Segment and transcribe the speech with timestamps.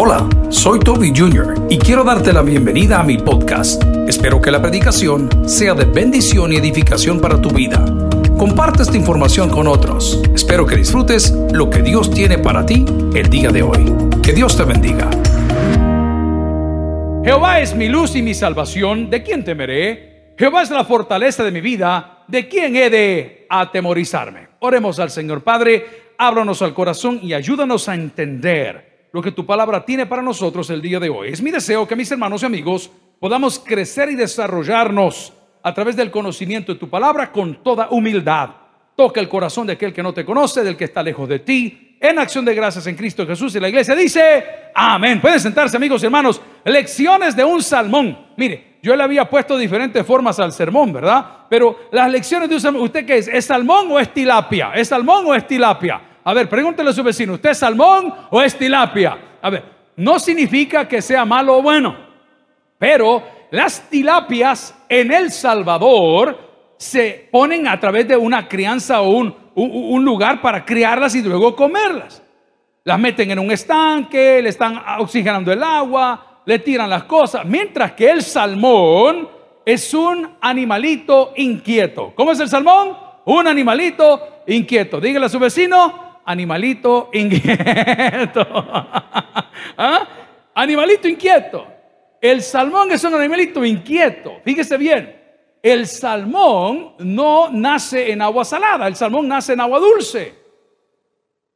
[0.00, 1.66] Hola, soy Toby Jr.
[1.68, 3.82] y quiero darte la bienvenida a mi podcast.
[4.06, 7.84] Espero que la predicación sea de bendición y edificación para tu vida.
[8.38, 10.22] Comparte esta información con otros.
[10.32, 13.92] Espero que disfrutes lo que Dios tiene para ti el día de hoy.
[14.22, 15.10] Que Dios te bendiga.
[17.24, 20.34] Jehová es mi luz y mi salvación, ¿de quién temeré?
[20.38, 24.46] Jehová es la fortaleza de mi vida, ¿de quién he de atemorizarme?
[24.60, 29.84] Oremos al Señor Padre, ábranos al corazón y ayúdanos a entender lo que tu palabra
[29.84, 31.28] tiene para nosotros el día de hoy.
[31.30, 36.10] Es mi deseo que mis hermanos y amigos podamos crecer y desarrollarnos a través del
[36.10, 38.50] conocimiento de tu palabra con toda humildad.
[38.96, 41.96] Toca el corazón de aquel que no te conoce, del que está lejos de ti.
[42.00, 44.44] En acción de gracias en Cristo Jesús y la iglesia dice,
[44.74, 45.20] amén.
[45.20, 46.40] Pueden sentarse amigos y hermanos.
[46.64, 48.26] Lecciones de un salmón.
[48.36, 51.46] Mire, yo le había puesto diferentes formas al sermón, ¿verdad?
[51.48, 53.28] Pero las lecciones de un salmón, ¿usted qué es?
[53.28, 54.72] ¿Es salmón o es tilapia?
[54.74, 56.00] ¿Es salmón o es tilapia?
[56.28, 59.16] A ver, pregúntele a su vecino, ¿usted es salmón o es tilapia?
[59.40, 59.64] A ver,
[59.96, 61.96] no significa que sea malo o bueno,
[62.78, 66.38] pero las tilapias en El Salvador
[66.76, 71.56] se ponen a través de una crianza o un, un, lugar para criarlas y luego
[71.56, 72.22] comerlas.
[72.84, 77.92] Las meten en un estanque, le están oxigenando el agua, le tiran las cosas, mientras
[77.92, 79.30] que el salmón
[79.64, 82.12] es un animalito inquieto.
[82.14, 82.94] ¿Cómo es el salmón?
[83.24, 85.00] Un animalito inquieto.
[85.00, 88.46] Dígale a su vecino, animalito inquieto.
[89.76, 90.06] ¿Ah?
[90.54, 91.66] Animalito inquieto.
[92.20, 94.40] El salmón es un animalito inquieto.
[94.44, 95.16] Fíjese bien,
[95.62, 100.34] el salmón no nace en agua salada, el salmón nace en agua dulce.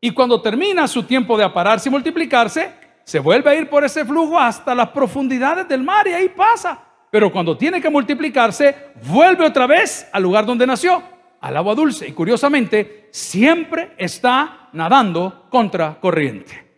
[0.00, 2.72] Y cuando termina su tiempo de apararse y multiplicarse,
[3.04, 6.82] se vuelve a ir por ese flujo hasta las profundidades del mar y ahí pasa.
[7.10, 11.02] Pero cuando tiene que multiplicarse, vuelve otra vez al lugar donde nació
[11.42, 16.72] al agua dulce y curiosamente siempre está nadando contra corriente.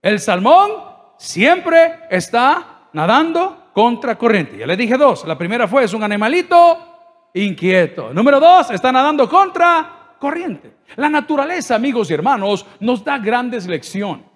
[0.00, 0.70] El salmón
[1.18, 4.58] siempre está nadando contra corriente.
[4.58, 5.26] Ya le dije dos.
[5.26, 8.12] La primera fue, es un animalito inquieto.
[8.12, 10.76] Número dos, está nadando contra corriente.
[10.96, 14.26] La naturaleza, amigos y hermanos, nos da grandes lecciones.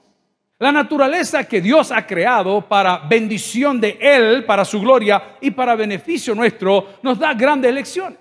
[0.59, 5.77] La naturaleza que Dios ha creado para bendición de Él, para su gloria y para
[5.77, 8.19] beneficio nuestro, nos da grandes lecciones.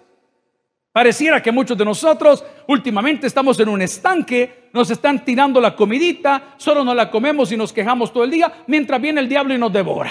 [0.97, 6.55] Pareciera que muchos de nosotros últimamente estamos en un estanque, nos están tirando la comidita,
[6.57, 9.59] solo nos la comemos y nos quejamos todo el día, mientras viene el diablo y
[9.59, 10.09] nos devora.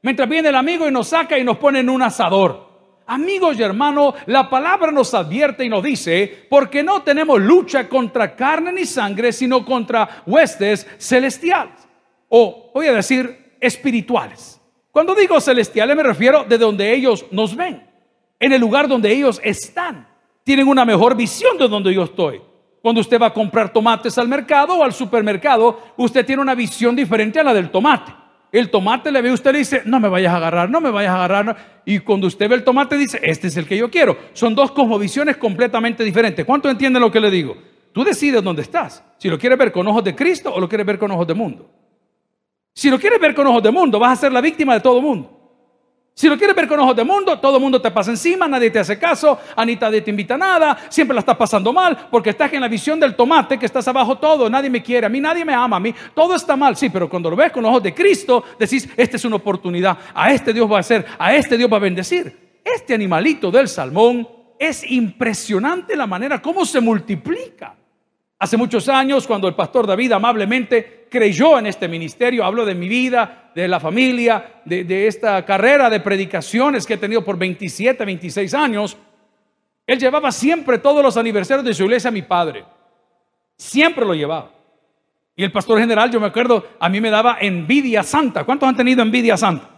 [0.00, 2.66] Mientras viene el amigo y nos saca y nos pone en un asador.
[3.06, 8.34] Amigos y hermanos, la palabra nos advierte y nos dice, porque no tenemos lucha contra
[8.34, 11.86] carne ni sangre, sino contra huestes celestiales.
[12.30, 14.58] O voy a decir espirituales.
[14.90, 17.95] Cuando digo celestiales me refiero de donde ellos nos ven
[18.38, 20.06] en el lugar donde ellos están.
[20.44, 22.40] Tienen una mejor visión de donde yo estoy.
[22.80, 26.94] Cuando usted va a comprar tomates al mercado o al supermercado, usted tiene una visión
[26.94, 28.12] diferente a la del tomate.
[28.52, 31.10] El tomate le ve usted le dice, no me vayas a agarrar, no me vayas
[31.10, 31.82] a agarrar.
[31.84, 34.16] Y cuando usted ve el tomate dice, este es el que yo quiero.
[34.32, 36.46] Son dos cosmovisiones completamente diferentes.
[36.46, 37.56] ¿Cuánto entiende lo que le digo?
[37.92, 39.02] Tú decides dónde estás.
[39.18, 41.34] Si lo quieres ver con ojos de Cristo o lo quieres ver con ojos de
[41.34, 41.68] mundo.
[42.72, 45.00] Si lo quieres ver con ojos de mundo, vas a ser la víctima de todo
[45.02, 45.35] mundo.
[46.18, 48.70] Si lo quieres ver con ojos de mundo, todo el mundo te pasa encima, nadie
[48.70, 52.30] te hace caso, Anita nadie te invita a nada, siempre la estás pasando mal, porque
[52.30, 55.20] estás en la visión del tomate, que estás abajo todo, nadie me quiere, a mí
[55.20, 57.82] nadie me ama, a mí todo está mal, sí, pero cuando lo ves con ojos
[57.82, 61.58] de Cristo, decís, esta es una oportunidad, a este Dios va a hacer, a este
[61.58, 62.62] Dios va a bendecir.
[62.64, 64.26] Este animalito del salmón
[64.58, 67.76] es impresionante la manera como se multiplica.
[68.38, 72.86] Hace muchos años, cuando el pastor David amablemente creyó en este ministerio, hablo de mi
[72.86, 78.52] vida, de la familia, de, esta carrera de predicaciones que he tenido por 27, 26
[78.52, 78.96] años,
[79.86, 82.64] él llevaba siempre todos los aniversarios de su iglesia a mi padre.
[83.56, 84.50] Siempre lo llevaba.
[85.34, 88.44] Y el pastor general, yo me acuerdo, a mí me daba envidia santa.
[88.44, 89.70] ¿Cuántos han tenido envidia santa?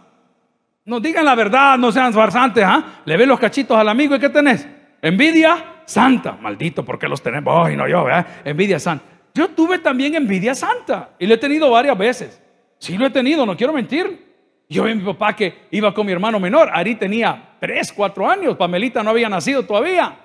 [0.83, 3.01] No digan la verdad, no sean farsantes, ¿ah?
[3.05, 4.67] Le ven los cachitos al amigo y ¿qué tenés?
[5.01, 6.33] Envidia santa.
[6.33, 7.67] Maldito, porque los tenemos?
[7.67, 8.05] Ay, no yo,
[8.45, 9.05] Envidia santa.
[9.33, 12.41] Yo tuve también envidia santa y lo he tenido varias veces.
[12.77, 14.27] Sí lo he tenido, no quiero mentir.
[14.69, 16.69] Yo vi a mi papá que iba con mi hermano menor.
[16.71, 18.55] Ari tenía 3, 4 años.
[18.55, 20.17] Pamelita no había nacido todavía.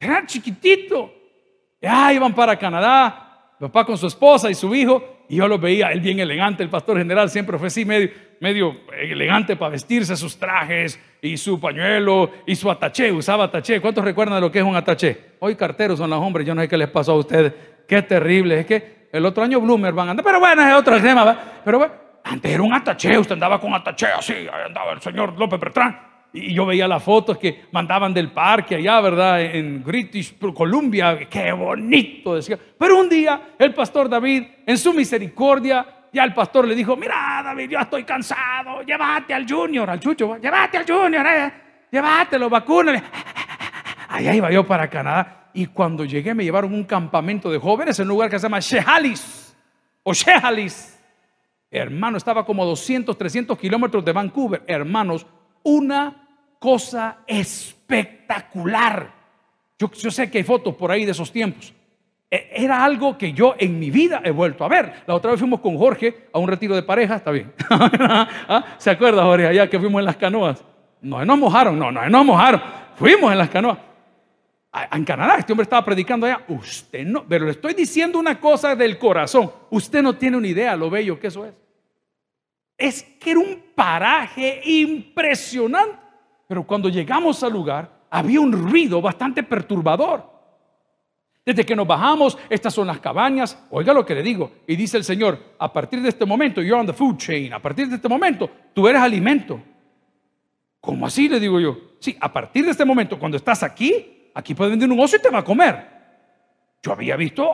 [0.00, 1.12] Era chiquitito.
[1.80, 3.54] Ya iban para Canadá.
[3.60, 5.18] Mi papá con su esposa y su hijo.
[5.28, 8.76] Y yo lo veía, él bien elegante, el pastor general siempre fue así medio, medio
[8.96, 13.80] elegante para vestirse sus trajes y su pañuelo y su ataché, usaba ataché.
[13.80, 15.32] ¿Cuántos recuerdan de lo que es un ataché?
[15.40, 17.52] Hoy carteros son los hombres, yo no sé qué les pasó a ustedes.
[17.86, 21.00] Qué terrible, es que el otro año Bloomer van a andar, pero bueno, es otro
[21.02, 21.94] tema, pero bueno,
[22.24, 26.08] antes era un ataché, usted andaba con ataché así, ahí andaba el señor López Bertrán.
[26.30, 29.40] Y yo veía las fotos que mandaban del parque allá, ¿verdad?
[29.40, 31.18] En British Columbia.
[31.26, 32.58] Qué bonito, decía.
[32.78, 37.42] Pero un día el pastor David, en su misericordia, ya el pastor le dijo, mira
[37.44, 41.52] David, yo estoy cansado, llévate al junior, al chucho, llévate al junior, eh,
[41.90, 43.02] llévatelo, vacúnale.
[44.08, 48.04] Allá iba yo para Canadá y cuando llegué me llevaron un campamento de jóvenes en
[48.04, 49.56] un lugar que se llama Shehalis
[50.02, 50.98] o Shehalis.
[51.70, 54.62] Hermano, estaba como 200, 300 kilómetros de Vancouver.
[54.66, 55.26] Hermanos,
[55.62, 56.28] una
[56.58, 59.12] cosa espectacular.
[59.78, 61.74] Yo sé que hay fotos por ahí de esos tiempos.
[62.30, 65.02] E, era algo que yo en mi vida he vuelto a ver.
[65.06, 67.52] La otra vez fuimos con Jorge a un retiro de pareja, está bien.
[67.70, 68.76] ¿Ah?
[68.76, 70.62] ¿Se acuerda, Jorge, allá que fuimos en las canoas?
[71.00, 72.60] No, nos mojaron, no, no, nos mojaron.
[72.96, 73.78] Fuimos en las canoas.
[74.92, 76.44] En Canadá, este hombre estaba predicando allá.
[76.48, 79.50] Usted no, pero le estoy diciendo una cosa del corazón.
[79.70, 81.54] Usted no tiene una idea lo bello que eso es.
[82.76, 85.96] Es que era un paraje impresionante.
[86.46, 90.37] Pero cuando llegamos al lugar, había un ruido bastante perturbador.
[91.48, 93.58] Desde que nos bajamos, estas son las cabañas.
[93.70, 94.52] Oiga lo que le digo.
[94.66, 97.54] Y dice el Señor, a partir de este momento, you're on the food chain.
[97.54, 99.58] A partir de este momento, tú eres alimento.
[100.78, 101.26] ¿Cómo así?
[101.26, 101.94] Le digo yo.
[102.00, 105.22] Sí, a partir de este momento, cuando estás aquí, aquí puedes vender un oso y
[105.22, 105.88] te va a comer.
[106.82, 107.48] Yo había visto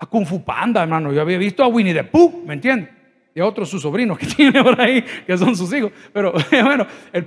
[0.00, 1.12] a Kung Fu Panda, hermano.
[1.12, 2.90] Yo había visto a Winnie the Pooh, ¿me entiendes?
[3.36, 5.92] Y a otros sus sobrinos que tiene por ahí, que son sus hijos.
[6.12, 6.32] Pero
[6.64, 7.24] bueno, el,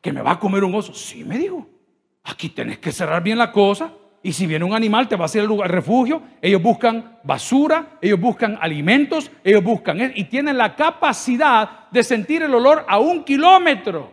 [0.00, 0.92] que me va a comer un oso.
[0.92, 1.64] Sí, me dijo.
[2.24, 3.92] Aquí tenés que cerrar bien la cosa
[4.22, 6.22] y si viene un animal, te va a hacer el refugio.
[6.40, 12.54] Ellos buscan basura, ellos buscan alimentos, ellos buscan y tienen la capacidad de sentir el
[12.54, 14.12] olor a un kilómetro.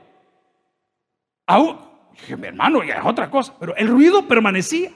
[1.45, 1.77] A un,
[2.11, 4.91] dije, mi hermano, ya es otra cosa, pero el ruido permanecía.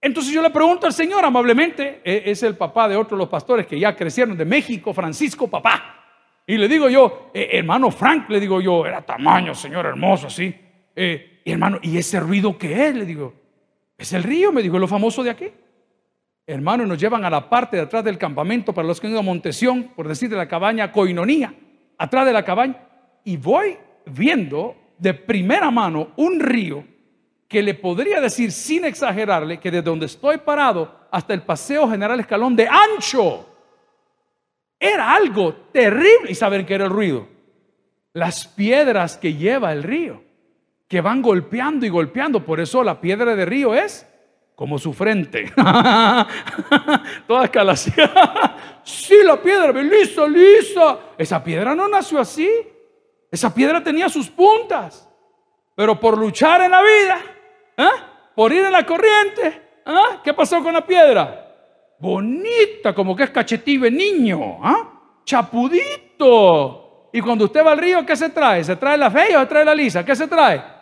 [0.00, 3.28] Entonces yo le pregunto al Señor amablemente, e-, es el papá de otro de los
[3.28, 6.04] pastores que ya crecieron de México, Francisco, papá.
[6.46, 10.54] Y le digo yo, eh, hermano Frank, le digo yo, era tamaño, Señor, hermoso, así.
[10.96, 12.94] Eh, hermano, ¿y ese ruido qué es?
[12.94, 13.43] Le digo,
[13.96, 15.50] es el río, me dijo, lo famoso de aquí.
[16.46, 19.20] Hermano, nos llevan a la parte de atrás del campamento para los que han ido
[19.20, 21.54] a Montesión, por decir de la cabaña Coinonía,
[21.96, 22.76] atrás de la cabaña,
[23.24, 26.84] y voy viendo de primera mano un río
[27.48, 32.18] que le podría decir sin exagerarle que desde donde estoy parado hasta el Paseo General
[32.18, 33.48] Escalón de ancho
[34.78, 36.30] era algo terrible.
[36.30, 37.28] ¿Y saben qué era el ruido?
[38.12, 40.23] Las piedras que lleva el río
[40.94, 42.44] que van golpeando y golpeando.
[42.44, 44.06] Por eso la piedra de río es
[44.54, 45.52] como su frente.
[47.26, 48.08] Toda escalación.
[48.84, 50.98] sí, la piedra, lisa, lisa.
[51.18, 52.48] Esa piedra no nació así.
[53.28, 55.10] Esa piedra tenía sus puntas.
[55.74, 57.18] Pero por luchar en la vida,
[57.76, 58.00] ¿eh?
[58.36, 59.48] por ir en la corriente,
[59.84, 60.18] ¿eh?
[60.22, 61.56] ¿qué pasó con la piedra?
[61.98, 64.60] Bonita, como que es cachetive niño.
[64.62, 64.92] ¿ah?
[65.24, 67.10] Chapudito.
[67.12, 68.62] Y cuando usted va al río, ¿qué se trae?
[68.62, 70.04] ¿Se trae la fea o se trae la lisa?
[70.04, 70.73] ¿Qué se trae?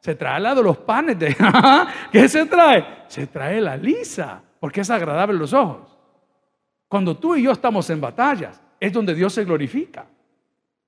[0.00, 1.18] Se trae la de los panes.
[1.18, 1.36] De,
[2.12, 3.04] ¿Qué se trae?
[3.08, 5.96] Se trae la lisa, porque es agradable los ojos.
[6.88, 10.06] Cuando tú y yo estamos en batallas, es donde Dios se glorifica.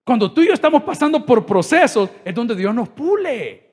[0.05, 3.69] Cuando tú y yo estamos pasando por procesos, es donde Dios nos pule.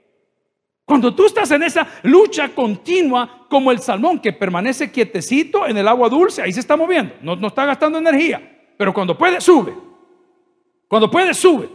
[0.85, 5.87] Cuando tú estás en esa lucha continua, como el salmón que permanece quietecito en el
[5.87, 9.73] agua dulce, ahí se está moviendo, no, no está gastando energía, pero cuando puede, sube.
[10.87, 11.69] Cuando puede, sube.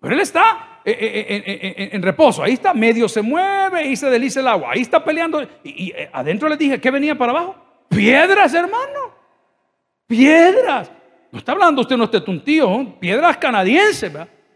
[0.00, 2.42] Pero él está eh, eh, eh, en, reposo.
[2.42, 4.70] Ahí está, medio se mueve y se desliza el agua.
[4.72, 5.46] Ahí está peleando.
[5.64, 7.56] Y, adentro le dije, ¿qué venía para abajo?
[7.88, 9.14] Piedras, hermano.
[10.06, 10.90] Piedras.
[11.30, 14.10] No está hablando usted, no esté un tío, piedras canadienses,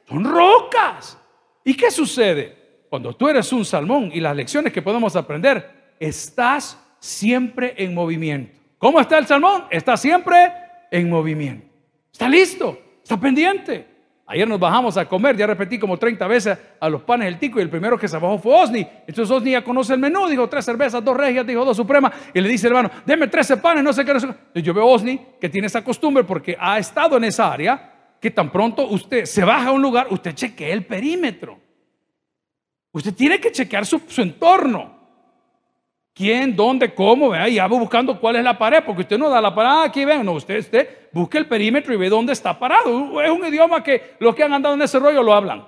[0.09, 1.19] son rocas.
[1.64, 2.87] ¿Y qué sucede?
[2.88, 8.59] Cuando tú eres un salmón y las lecciones que podemos aprender, estás siempre en movimiento.
[8.79, 9.64] ¿Cómo está el salmón?
[9.71, 10.52] Está siempre
[10.91, 11.67] en movimiento.
[12.11, 13.91] Está listo, está pendiente.
[14.26, 17.59] Ayer nos bajamos a comer, ya repetí como 30 veces a los panes del tico
[17.59, 18.87] y el primero que se bajó fue Osni.
[19.07, 22.41] Entonces Osni ya conoce el menú, dijo tres cervezas, dos regias, dijo dos supremas y
[22.41, 24.14] le dice hermano, deme 13 panes, no sé qué.
[24.14, 28.17] No Yo veo a Osni que tiene esa costumbre porque ha estado en esa área
[28.21, 31.59] que tan pronto usted se baja a un lugar, usted chequea el perímetro.
[32.93, 35.01] Usted tiene que chequear su entorno.
[36.14, 37.31] ¿Quién, dónde, cómo?
[37.31, 40.04] Vea, y va buscando cuál es la pared, porque usted no da la parada aquí,
[40.04, 43.21] ven, no, usted, usted busque el perímetro y ve dónde está parado.
[43.23, 45.66] Es un idioma que los que han andado en ese rollo lo hablan.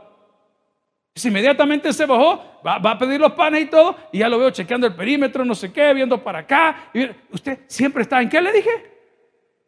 [1.15, 4.51] Si inmediatamente se bajó, va, a pedir los panes y todo, y ya lo veo
[4.51, 6.91] chequeando el perímetro, no sé qué, viendo para acá.
[7.31, 8.71] Usted siempre está en qué le dije?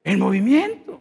[0.04, 1.00] En movimiento.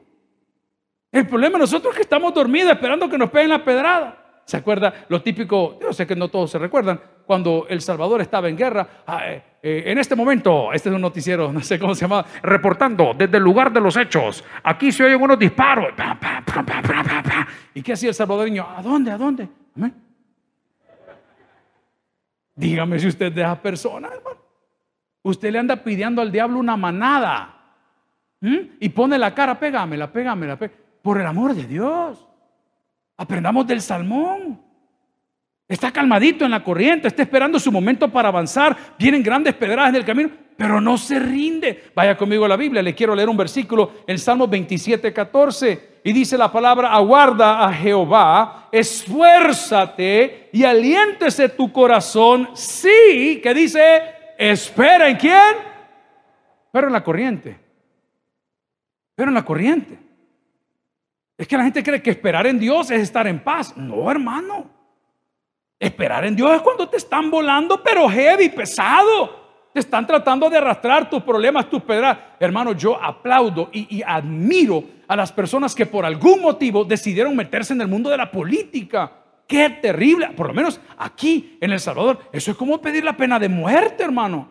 [1.11, 4.24] El problema nosotros es que estamos dormidos esperando que nos peguen la pedrada.
[4.45, 5.79] ¿Se acuerda lo típico?
[5.81, 7.01] Yo sé que no todos se recuerdan.
[7.25, 11.01] Cuando El Salvador estaba en guerra, ah, eh, eh, en este momento, este es un
[11.01, 14.43] noticiero, no sé cómo se llama, reportando desde el lugar de los hechos.
[14.63, 15.87] Aquí se oyen unos disparos.
[17.73, 18.67] ¿Y qué hacía el salvadoreño?
[18.69, 19.11] ¿A dónde?
[19.11, 19.49] ¿A dónde?
[22.55, 24.37] Dígame si usted de esa persona, hermano.
[25.23, 27.51] Usted le anda pidiendo al diablo una manada.
[28.79, 30.81] Y pone la cara, pégamela, pégamela, pégamela.
[31.01, 32.25] Por el amor de Dios.
[33.17, 34.61] Aprendamos del salmón.
[35.67, 38.77] Está calmadito en la corriente, está esperando su momento para avanzar.
[38.99, 41.85] Vienen grandes pedradas en el camino, pero no se rinde.
[41.95, 45.95] Vaya conmigo a la Biblia, le quiero leer un versículo en Salmo 27, 14.
[46.03, 52.49] Y dice la palabra, aguarda a Jehová, esfuérzate y aliéntese tu corazón.
[52.53, 54.03] Sí, que dice,
[54.37, 55.55] espera en quién?
[56.71, 57.57] Pero en la corriente.
[59.15, 60.04] Pero en la corriente.
[61.37, 63.75] Es que la gente cree que esperar en Dios es estar en paz.
[63.75, 64.69] No, hermano.
[65.77, 69.43] Esperar en Dios es cuando te están volando, pero heavy, pesado.
[69.73, 72.17] Te están tratando de arrastrar tus problemas, tus pedras.
[72.39, 77.73] Hermano, yo aplaudo y, y, admiro a las personas que por algún motivo decidieron meterse
[77.73, 79.11] en el mundo de la política.
[79.45, 80.29] Qué terrible.
[80.29, 84.03] Por lo menos aquí en El Salvador, eso es como pedir la pena de muerte,
[84.03, 84.49] hermano.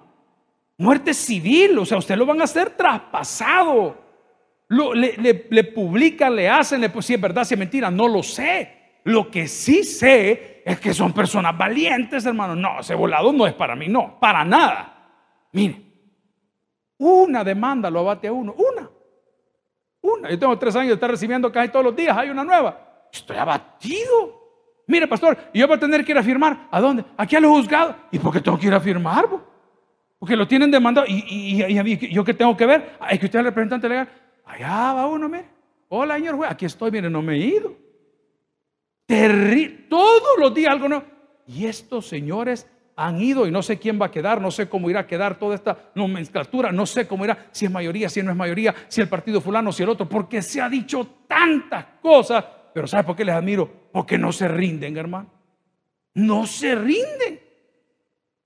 [0.77, 1.79] Muerte civil.
[1.79, 4.04] O sea, usted lo van a hacer traspasado.
[4.69, 9.01] Le, publican, le hacen, le, si es verdad, si es mentira, no lo sé.
[9.05, 12.57] Lo que sí sé es que son personas valientes, hermano.
[12.57, 14.95] No, ese volado no es para mí, no, para nada.
[15.53, 15.81] Mire,
[16.99, 18.91] una demanda lo abate a uno, una.
[20.01, 20.31] Una.
[20.31, 23.09] Yo tengo tres años de estar recibiendo casi todos los días, hay una nueva.
[23.13, 24.43] Estoy abatido.
[24.87, 26.69] Mire, pastor, y yo voy a tener que ir a firmar.
[26.71, 27.05] ¿A dónde?
[27.17, 27.97] Aquí a los juzgados.
[28.11, 29.27] ¿Y por qué tengo que ir a firmar?
[30.19, 31.07] Porque lo tienen demandado.
[31.09, 32.97] ¿Y, yo qué tengo que ver?
[33.11, 34.09] Es que usted es el representante legal.
[34.45, 35.47] Allá va uno, mire.
[35.89, 36.51] Hola, señor juez.
[36.51, 37.77] Aquí estoy, mire, no me he ido.
[39.07, 39.87] Terrible.
[39.89, 41.05] Todos los días algo nuevo.
[41.47, 44.89] Y estos señores han ido y no sé quién va a quedar, no sé cómo
[44.89, 48.31] irá a quedar toda esta nomenclatura, no sé cómo irá, si es mayoría, si no
[48.31, 52.45] es mayoría, si el partido fulano, si el otro, porque se ha dicho tantas cosas.
[52.73, 53.71] Pero ¿sabe por qué les admiro?
[53.93, 55.31] Porque no se rinden, hermano.
[56.15, 57.41] No se rinden.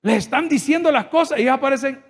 [0.03, 2.03] Les están diciendo las cosas y aparecen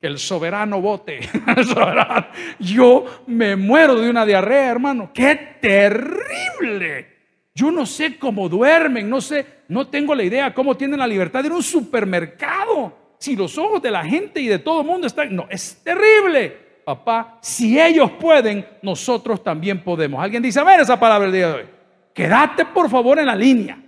[0.00, 1.20] el soberano vote.
[2.58, 5.10] Yo me muero de una diarrea, hermano.
[5.12, 7.18] ¡Qué terrible!
[7.54, 11.40] Yo no sé cómo duermen, no sé, no tengo la idea cómo tienen la libertad
[11.40, 12.96] de ir a un supermercado.
[13.18, 16.70] Si los ojos de la gente y de todo el mundo están, no, es terrible.
[16.84, 20.22] Papá, si ellos pueden, nosotros también podemos.
[20.22, 21.68] Alguien dice, a ver esa palabra el día de hoy.
[22.14, 23.78] Quédate por favor en la línea.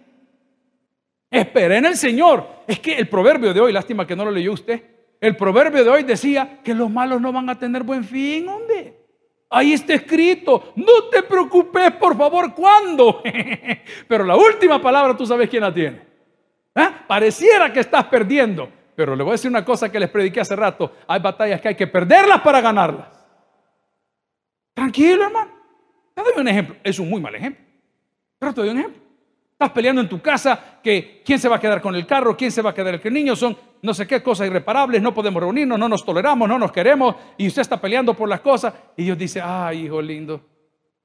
[1.31, 2.47] Espera en el Señor.
[2.67, 4.83] Es que el proverbio de hoy, lástima que no lo leyó usted,
[5.23, 8.97] el proverbio de hoy decía que los malos no van a tener buen fin, hombre.
[9.49, 10.73] Ahí está escrito.
[10.75, 13.23] No te preocupes, por favor, ¿cuándo?
[14.09, 16.03] Pero la última palabra tú sabes quién la tiene.
[16.75, 16.89] ¿Eh?
[17.07, 18.69] Pareciera que estás perdiendo.
[18.97, 20.93] Pero le voy a decir una cosa que les prediqué hace rato.
[21.07, 23.25] Hay batallas que hay que perderlas para ganarlas.
[24.75, 25.53] Tranquilo, hermano.
[26.15, 26.77] Te doy un ejemplo.
[26.83, 27.65] Es un muy mal ejemplo.
[28.41, 29.02] Pero te doy un ejemplo.
[29.63, 32.51] Estás peleando en tu casa que quién se va a quedar con el carro, quién
[32.51, 35.79] se va a quedar el niño, son no sé qué cosas irreparables, no podemos reunirnos,
[35.79, 39.17] no nos toleramos, no nos queremos, y usted está peleando por las cosas, y Dios
[39.17, 40.41] dice, ay, hijo lindo,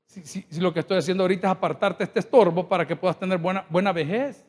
[0.08, 3.64] si lo que estoy haciendo ahorita es apartarte este estorbo para que puedas tener buena,
[3.70, 4.44] buena vejez.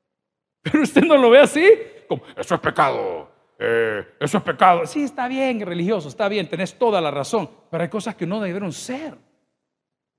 [0.62, 1.68] Pero usted no lo ve así,
[2.06, 4.86] como, eso es pecado, eh, eso es pecado.
[4.86, 8.40] Sí, está bien, religioso, está bien, tenés toda la razón, pero hay cosas que no
[8.40, 9.18] debieron ser.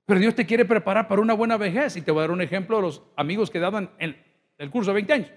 [0.06, 1.96] Pero Dios te quiere preparar para una buena vejez.
[1.96, 4.16] Y te voy a dar un ejemplo de los amigos que daban en
[4.58, 5.30] el curso de 20 años.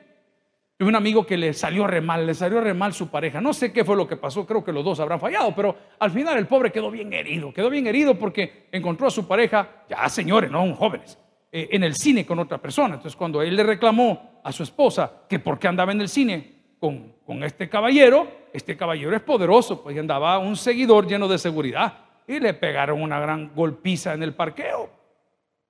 [0.78, 3.40] Tuve un amigo que le salió re mal, le salió re mal su pareja.
[3.40, 6.12] No sé qué fue lo que pasó, creo que los dos habrán fallado, pero al
[6.12, 7.54] final el pobre quedó bien herido.
[7.54, 11.18] Quedó bien herido porque encontró a su pareja, ya señores, no jóvenes,
[11.50, 12.96] eh, en el cine con otra persona.
[12.96, 16.56] Entonces cuando él le reclamó a su esposa que por qué andaba en el cine
[16.78, 22.05] con, con este caballero, este caballero es poderoso, pues andaba un seguidor lleno de seguridad
[22.28, 24.90] y le pegaron una gran golpiza en el parqueo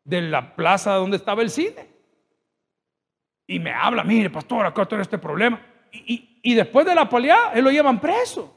[0.04, 1.88] de la plaza donde estaba el cine.
[3.48, 5.62] Y me habla, mire, pastor, acá tiene este problema.
[5.92, 8.54] Y, y, después de la paliada, él lo llevan preso.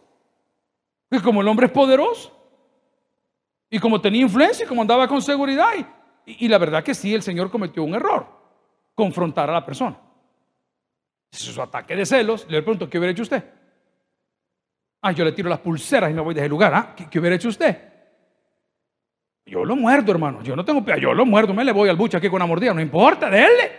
[1.11, 2.35] Y como el hombre es poderoso,
[3.71, 5.69] y como tenía influencia, y como andaba con seguridad,
[6.27, 8.27] y, y la verdad que sí, el Señor cometió un error,
[8.95, 9.99] confrontar a la persona.
[11.31, 13.45] Si su ataque de celos, le pregunto, ¿qué hubiera hecho usted?
[15.01, 16.75] Ah, yo le tiro las pulseras y me voy de ese lugar.
[16.75, 16.95] ¿ah?
[16.97, 17.89] ¿Qué, ¿Qué, hubiera hecho usted?
[19.47, 20.43] Yo lo muerdo, hermano.
[20.43, 20.99] Yo no tengo pea.
[20.99, 21.55] Yo lo muerdo.
[21.55, 22.75] Me le voy al buche aquí con una mordida.
[22.75, 23.71] No importa, déle.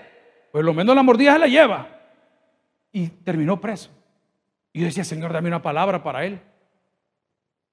[0.51, 1.87] Pues lo menos la mordida se la lleva.
[2.91, 3.91] Y terminó preso.
[4.73, 6.39] Y yo decía, Señor, dame una palabra para él.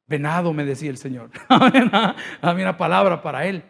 [0.07, 1.31] Venado, me decía el Señor.
[2.43, 3.63] dame una palabra para él.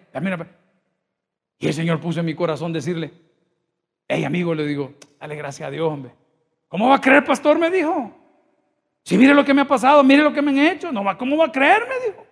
[1.58, 3.12] Y el Señor puso en mi corazón decirle,
[4.08, 6.12] hey amigo, le digo, dale gracias a Dios, hombre.
[6.68, 7.58] ¿Cómo va a creer, pastor?
[7.58, 8.25] Me dijo.
[9.06, 11.16] Si mire lo que me ha pasado, mire lo que me han hecho, no va,
[11.16, 11.86] ¿cómo va a creer?
[11.88, 12.26] Me dijo.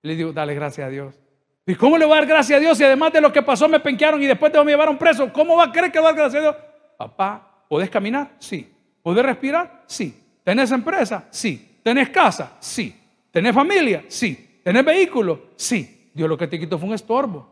[0.00, 1.20] Le digo, dale gracias a Dios.
[1.66, 3.68] ¿Y cómo le va a dar gracias a Dios si además de lo que pasó
[3.68, 5.30] me penquearon y después me llevaron preso?
[5.30, 6.56] ¿Cómo va a creer que va a dar gracias a Dios?
[6.96, 8.30] Papá, ¿podés caminar?
[8.38, 8.72] Sí.
[9.02, 9.82] ¿Podés respirar?
[9.86, 10.18] Sí.
[10.42, 11.28] ¿Tenés empresa?
[11.28, 11.78] Sí.
[11.82, 12.56] ¿Tenés casa?
[12.58, 12.98] Sí.
[13.30, 14.06] ¿Tenés familia?
[14.08, 14.62] Sí.
[14.64, 15.48] ¿Tenés vehículo?
[15.56, 16.10] Sí.
[16.14, 17.46] Dios lo que te quitó fue un estorbo.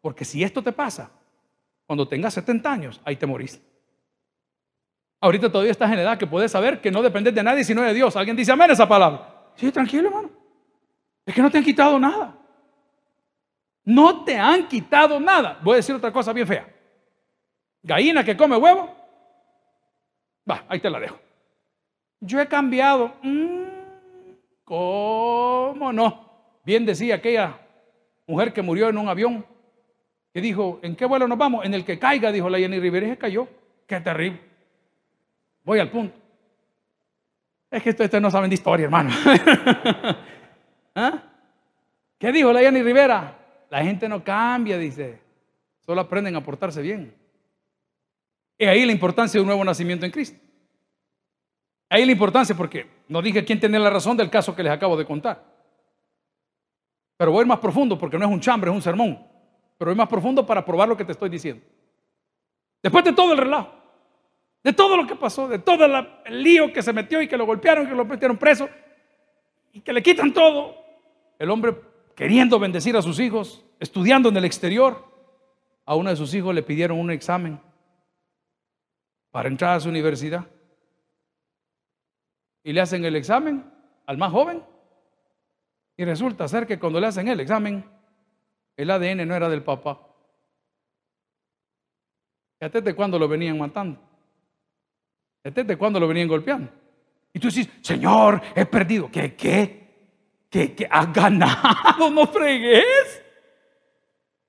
[0.00, 1.10] Porque si esto te pasa,
[1.88, 3.60] cuando tengas 70 años, ahí te morís.
[5.20, 7.92] Ahorita todavía estás en edad que puedes saber que no dependes de nadie sino de
[7.92, 8.14] Dios.
[8.16, 9.50] Alguien dice amén esa palabra.
[9.56, 10.30] Sí, tranquilo, hermano.
[11.26, 12.36] Es que no te han quitado nada.
[13.84, 15.58] No te han quitado nada.
[15.62, 16.68] Voy a decir otra cosa bien fea.
[17.82, 18.94] Gallina que come huevo.
[20.48, 21.18] Va, ahí te la dejo.
[22.20, 23.12] Yo he cambiado.
[23.22, 23.64] Mm,
[24.64, 26.28] ¿Cómo no?
[26.64, 27.58] Bien decía aquella
[28.26, 29.44] mujer que murió en un avión,
[30.32, 31.64] que dijo, ¿en qué vuelo nos vamos?
[31.64, 33.48] En el que caiga, dijo la Jenny Rivera, y se cayó.
[33.86, 34.47] Qué terrible.
[35.64, 36.16] Voy al punto.
[37.70, 39.10] Es que ustedes no saben de historia, hermano.
[40.94, 41.22] ¿Ah?
[42.18, 43.36] ¿Qué dijo la Jenny Rivera?
[43.70, 45.20] La gente no cambia, dice.
[45.84, 47.14] Solo aprenden a portarse bien.
[48.56, 50.38] Y ahí la importancia de un nuevo nacimiento en Cristo.
[51.88, 54.96] Ahí la importancia porque no dije quién tenía la razón del caso que les acabo
[54.96, 55.44] de contar.
[57.16, 59.18] Pero voy a ir más profundo porque no es un chambre, es un sermón.
[59.78, 61.64] Pero voy más profundo para probar lo que te estoy diciendo.
[62.82, 63.72] Después de todo el relajo,
[64.62, 67.46] de todo lo que pasó, de todo el lío que se metió y que lo
[67.46, 68.68] golpearon, que lo metieron preso
[69.72, 70.74] y que le quitan todo,
[71.38, 71.74] el hombre
[72.14, 75.06] queriendo bendecir a sus hijos, estudiando en el exterior,
[75.84, 77.60] a uno de sus hijos le pidieron un examen
[79.30, 80.46] para entrar a su universidad.
[82.64, 83.64] Y le hacen el examen
[84.04, 84.62] al más joven.
[85.96, 87.84] Y resulta ser que cuando le hacen el examen,
[88.76, 90.00] el ADN no era del papá.
[92.58, 94.00] Fíjate de cuándo lo venían matando.
[95.52, 96.70] Fíjate de cuándo lo venían golpeando.
[97.32, 99.10] Y tú dices, Señor, he perdido.
[99.10, 99.34] ¿Qué?
[99.34, 99.78] ¿Qué?
[100.50, 103.22] que, has ganado, no fregues.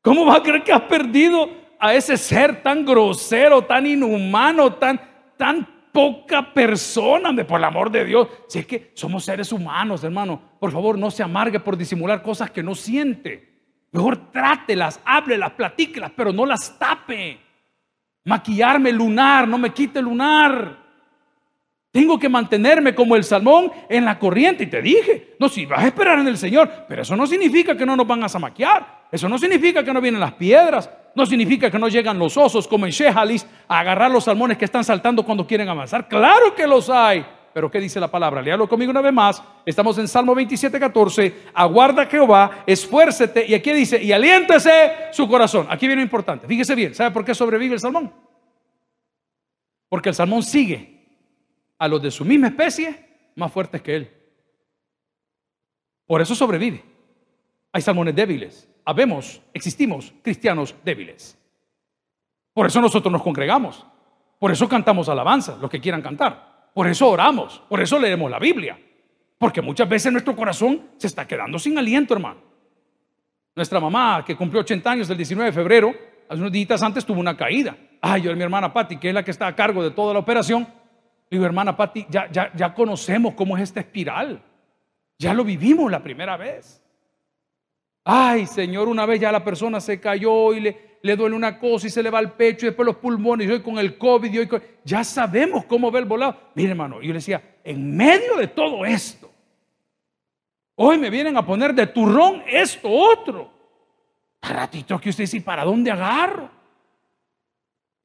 [0.01, 4.99] ¿Cómo vas a creer que has perdido a ese ser tan grosero, tan inhumano, tan,
[5.37, 8.27] tan poca persona, por el amor de Dios?
[8.47, 12.49] Si es que somos seres humanos, hermano, por favor no se amargue por disimular cosas
[12.51, 13.47] que no siente.
[13.91, 17.39] Mejor trátelas, háblelas, platíquelas, pero no las tape.
[18.23, 20.78] Maquillarme lunar, no me quite lunar.
[21.91, 24.63] Tengo que mantenerme como el salmón en la corriente.
[24.63, 27.75] Y te dije, no, si vas a esperar en el Señor, pero eso no significa
[27.75, 29.07] que no nos van a zamaquear.
[29.11, 30.89] Eso no significa que no vienen las piedras.
[31.15, 34.65] No significa que no llegan los osos como en Shehalis a agarrar los salmones que
[34.65, 36.07] están saltando cuando quieren avanzar.
[36.07, 37.25] Claro que los hay.
[37.51, 38.43] Pero ¿qué dice la palabra?
[38.43, 39.41] Léalo conmigo una vez más.
[39.65, 41.35] Estamos en Salmo 27, 14.
[41.55, 43.47] Aguarda Jehová, esfuércete.
[43.47, 45.65] Y aquí dice, y aliéntese su corazón.
[45.71, 46.45] Aquí viene lo importante.
[46.45, 46.93] Fíjese bien.
[46.93, 48.13] ¿Sabe por qué sobrevive el salmón?
[49.89, 50.98] Porque el salmón sigue
[51.79, 54.11] a los de su misma especie más fuertes que él.
[56.05, 56.83] Por eso sobrevive.
[57.71, 58.69] Hay salmones débiles.
[58.85, 61.37] Habemos, existimos cristianos débiles.
[62.53, 63.85] Por eso nosotros nos congregamos.
[64.37, 66.71] Por eso cantamos alabanza, los que quieran cantar.
[66.73, 67.61] Por eso oramos.
[67.69, 68.79] Por eso leemos la Biblia.
[69.37, 72.41] Porque muchas veces nuestro corazón se está quedando sin aliento, hermano.
[73.55, 75.93] Nuestra mamá, que cumplió 80 años el 19 de febrero,
[76.27, 77.75] hace unos días antes tuvo una caída.
[78.01, 80.19] Ay, yo mi hermana Patti, que es la que está a cargo de toda la
[80.19, 80.67] operación,
[81.29, 84.41] digo, hermana Patti, ya, ya, ya conocemos cómo es esta espiral.
[85.17, 86.81] Ya lo vivimos la primera vez.
[88.03, 91.87] Ay, Señor, una vez ya la persona se cayó y le, le duele una cosa
[91.87, 94.33] y se le va al pecho y después los pulmones y hoy con el COVID
[94.33, 94.49] y hoy
[94.83, 96.51] ya sabemos cómo ve el volado.
[96.55, 99.29] Mire, hermano, yo le decía, en medio de todo esto,
[100.75, 103.51] hoy me vienen a poner de turrón esto otro.
[104.41, 106.58] Ratito que usted dice, ¿para dónde agarro?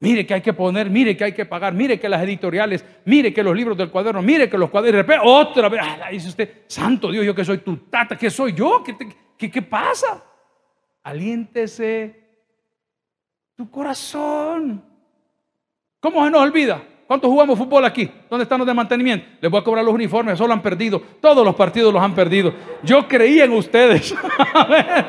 [0.00, 3.32] Mire que hay que poner, mire que hay que pagar, mire que las editoriales, mire
[3.32, 7.10] que los libros del cuaderno, mire que los cuadernos, otra vez, ah, dice usted, santo
[7.10, 8.82] Dios, yo que soy tu tata, que soy yo,
[9.38, 10.22] ¿qué, qué, pasa?
[11.04, 12.22] Aliéntese
[13.54, 14.84] tu corazón.
[16.00, 16.82] ¿Cómo se nos olvida?
[17.06, 18.08] ¿Cuántos jugamos fútbol aquí?
[18.30, 19.26] ¿Dónde están los de mantenimiento?
[19.40, 21.00] Les voy a cobrar los uniformes, solo han perdido.
[21.20, 22.54] Todos los partidos los han perdido.
[22.82, 24.14] Yo creía en ustedes.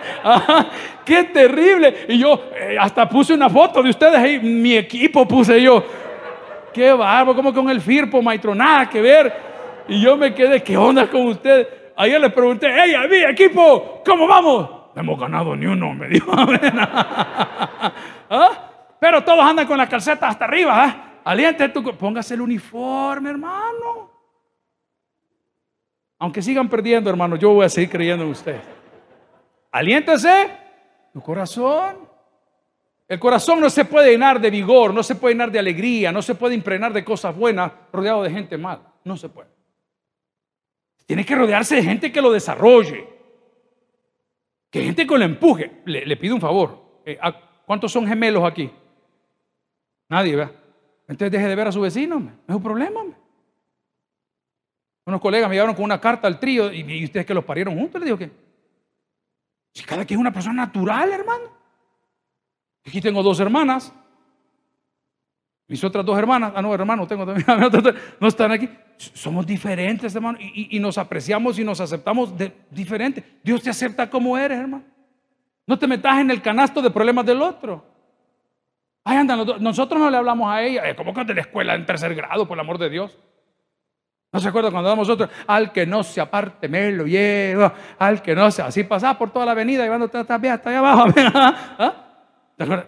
[1.05, 2.05] ¡Qué terrible!
[2.10, 4.39] Y yo eh, hasta puse una foto de ustedes ahí.
[4.39, 5.84] Mi equipo puse yo.
[6.73, 7.34] ¡Qué barbo!
[7.34, 8.53] Como con el Firpo, maestro.
[8.53, 9.34] Nada que ver.
[9.88, 11.67] Y yo me quedé, ¿qué onda con ustedes?
[11.95, 14.01] Ayer les pregunté, ¡Hey, a mi equipo!
[14.05, 14.69] ¿Cómo vamos?
[14.95, 16.29] No hemos ganado ni uno, me dijo.
[18.29, 18.49] ¿Ah?
[18.99, 20.84] Pero todos andan con las calcetas hasta arriba.
[20.84, 21.14] ¿ah?
[21.26, 24.12] Aliente tu póngase el uniforme, hermano.
[26.20, 28.62] Aunque sigan perdiendo, hermano, yo voy a seguir creyendo en usted.
[29.72, 30.52] Aliéntese
[31.12, 32.08] tu corazón.
[33.08, 36.22] El corazón no se puede llenar de vigor, no se puede llenar de alegría, no
[36.22, 38.94] se puede impregnar de cosas buenas rodeado de gente mala.
[39.04, 39.50] No se puede.
[41.08, 43.08] Tiene que rodearse de gente que lo desarrolle.
[44.70, 45.82] Que gente que lo empuje.
[45.86, 47.02] Le, pido un favor.
[47.04, 47.18] Eh,
[47.66, 48.72] ¿Cuántos son gemelos aquí?
[50.08, 50.64] Nadie, ¿verdad?
[51.08, 53.02] Entonces deje de ver a su vecino, no es un problema.
[55.06, 58.00] Unos colegas me llevaron con una carta al trío y, ustedes que los parieron juntos,
[58.00, 58.32] le digo que
[59.72, 61.44] si cada quien es una persona natural, hermano.
[62.86, 63.94] Aquí tengo dos hermanas.
[65.68, 67.46] Mis otras dos hermanas, ah, no, hermano, tengo también,
[68.20, 68.70] no están aquí.
[68.98, 73.39] Somos diferentes, hermano, y, nos apreciamos y nos aceptamos de, diferente.
[73.44, 74.84] Dios te acepta como eres, hermano.
[75.68, 77.94] No te metas en el canasto de problemas del otro.
[79.08, 81.86] Ay, anda, nosotros no le hablamos a ella, eh, como que de la escuela en
[81.86, 83.15] tercer grado, por el amor de Dios.
[84.34, 85.30] ¿No se acuerda cuando damos nosotros?
[85.46, 87.72] Al que no se aparte, me lo llevo.
[88.00, 88.63] Al que no se.
[88.63, 91.06] Así pasaba por toda la avenida, llevándote hasta, allá abajo.
[92.58, 92.86] El,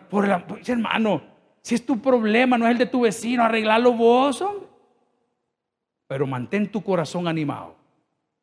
[0.65, 1.21] hermano,
[1.61, 4.67] si es tu problema, no es el de tu vecino, arreglalo vos, hombre.
[6.07, 7.75] Pero mantén tu corazón animado.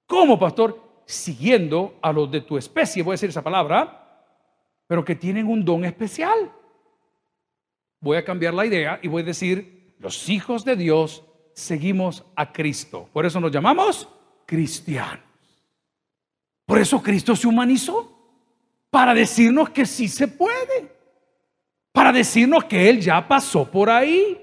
[0.07, 1.03] ¿Cómo, pastor?
[1.07, 4.23] Siguiendo a los de tu especie, voy a decir esa palabra,
[4.87, 6.53] pero que tienen un don especial.
[8.05, 12.53] Voy a cambiar la idea y voy a decir, los hijos de Dios seguimos a
[12.53, 13.09] Cristo.
[13.13, 14.09] Por eso nos llamamos
[14.47, 15.25] cristianos.
[16.65, 18.13] Por eso Cristo se humanizó.
[18.91, 20.95] Para decirnos que sí se puede
[21.95, 24.37] para decirnos que Él ya pasó por ahí,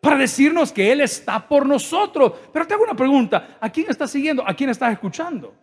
[0.00, 2.32] para decirnos que Él está por nosotros.
[2.50, 4.42] Pero te hago una pregunta, ¿a quién estás siguiendo?
[4.48, 5.54] ¿A quién estás escuchando?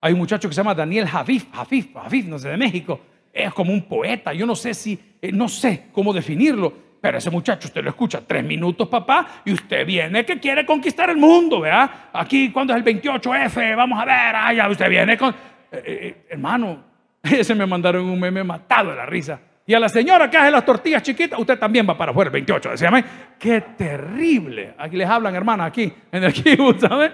[0.00, 3.00] Hay un muchacho que se llama Daniel Javif, Javif, Javif, no sé, de México.
[3.36, 7.30] Es como un poeta, yo no sé si, eh, no sé cómo definirlo, pero ese
[7.30, 11.60] muchacho usted lo escucha tres minutos, papá, y usted viene que quiere conquistar el mundo,
[11.60, 11.90] ¿verdad?
[12.14, 15.34] Aquí, cuando es el 28F, vamos a ver, ah, ya usted viene con...
[15.70, 16.82] Eh, eh, hermano,
[17.22, 19.38] ese me mandaron un meme matado de la risa.
[19.66, 22.32] Y a la señora que hace las tortillas chiquitas, usted también va para afuera el
[22.32, 22.70] 28.
[22.70, 23.04] Decíame,
[23.38, 24.72] qué terrible.
[24.78, 27.12] Aquí les hablan, hermana, aquí en el kibutz, ¿sabe?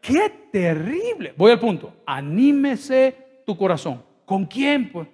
[0.00, 1.34] Qué terrible.
[1.36, 1.92] Voy al punto.
[2.06, 4.04] Anímese tu corazón.
[4.24, 5.08] ¿Con quién, pues?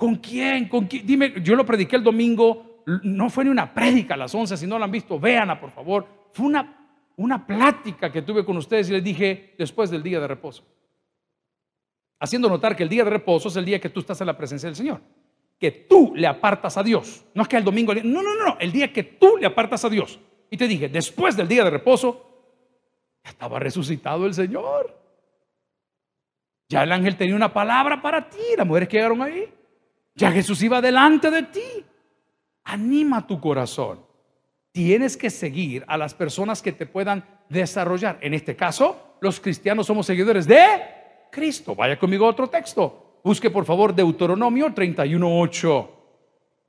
[0.00, 0.68] ¿Con quién?
[0.68, 1.06] ¿Con quién?
[1.06, 2.82] Dime, yo lo prediqué el domingo.
[3.04, 4.56] No fue ni una prédica a las 11.
[4.56, 6.06] Si no la han visto, véanla, por favor.
[6.32, 10.26] Fue una, una plática que tuve con ustedes y les dije después del día de
[10.26, 10.64] reposo
[12.20, 14.36] haciendo notar que el día de reposo es el día que tú estás en la
[14.36, 15.00] presencia del Señor.
[15.58, 17.24] Que tú le apartas a Dios.
[17.34, 19.88] No es que el domingo, no, no, no, el día que tú le apartas a
[19.88, 20.20] Dios.
[20.50, 22.26] Y te dije, después del día de reposo,
[23.22, 24.98] estaba resucitado el Señor.
[26.68, 29.52] Ya el ángel tenía una palabra para ti, las mujeres que llegaron ahí.
[30.14, 31.84] Ya Jesús iba delante de ti.
[32.64, 34.00] Anima tu corazón.
[34.72, 38.18] Tienes que seguir a las personas que te puedan desarrollar.
[38.20, 40.58] En este caso, los cristianos somos seguidores de
[41.30, 41.74] Cristo.
[41.74, 43.20] Vaya conmigo a otro texto.
[43.24, 45.88] Busque por favor Deuteronomio 31.8.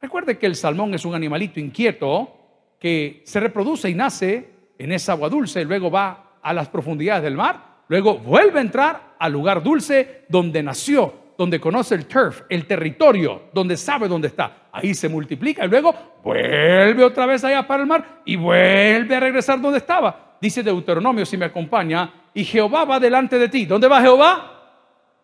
[0.02, 2.42] Recuerde que el salmón es un animalito inquieto
[2.80, 4.50] que se reproduce y nace
[4.80, 9.16] en esa agua dulce, luego va a las profundidades del mar, luego vuelve a entrar
[9.20, 14.68] al lugar dulce donde nació, donde conoce el turf, el territorio, donde sabe dónde está.
[14.72, 19.20] Ahí se multiplica y luego vuelve otra vez allá para el mar y vuelve a
[19.20, 20.38] regresar donde estaba.
[20.40, 23.66] Dice Deuteronomio, si me acompaña, y Jehová va delante de ti.
[23.66, 24.52] ¿Dónde va Jehová?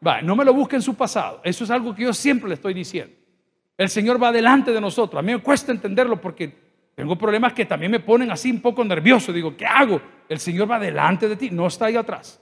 [0.05, 1.41] Va, no me lo busque en su pasado.
[1.43, 3.15] Eso es algo que yo siempre le estoy diciendo.
[3.77, 5.19] El Señor va delante de nosotros.
[5.19, 8.83] A mí me cuesta entenderlo porque tengo problemas que también me ponen así un poco
[8.83, 9.31] nervioso.
[9.31, 10.01] Digo, ¿qué hago?
[10.27, 12.41] El Señor va delante de ti, no está ahí atrás.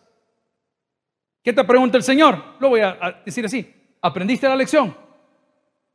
[1.45, 2.55] ¿Qué te pregunta el Señor?
[2.60, 3.71] Lo voy a decir así.
[4.01, 4.97] ¿Aprendiste la lección?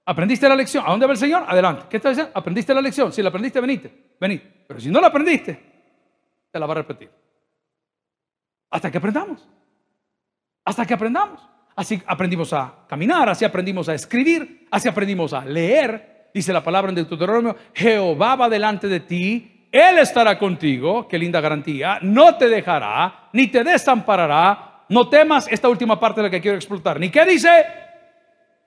[0.07, 0.85] ¿Aprendiste la lección?
[0.87, 1.45] ¿A dónde va el Señor?
[1.49, 1.87] Adelante.
[1.91, 2.31] ¿Qué está diciendo?
[2.33, 3.13] ¿Aprendiste la lección?
[3.13, 4.15] Si la aprendiste, venite.
[4.21, 4.41] Venid.
[4.69, 5.61] Pero si no la aprendiste,
[6.53, 7.11] te la va a repetir.
[8.71, 9.45] Hasta que aprendamos.
[10.65, 11.41] Hasta que aprendamos.
[11.75, 16.29] Así aprendimos a caminar, así aprendimos a escribir, así aprendimos a leer.
[16.33, 21.41] Dice la palabra en Deuteronomio, Jehová va delante de ti, Él estará contigo, qué linda
[21.41, 24.70] garantía, no te dejará, ni te desamparará.
[24.91, 26.99] No temas esta última parte de la que quiero explotar.
[26.99, 27.49] Ni qué dice,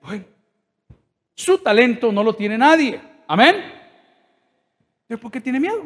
[0.00, 0.24] bueno,
[1.34, 2.98] su talento no lo tiene nadie.
[3.28, 3.56] Amén.
[5.06, 5.84] ¿Pero por qué tiene miedo?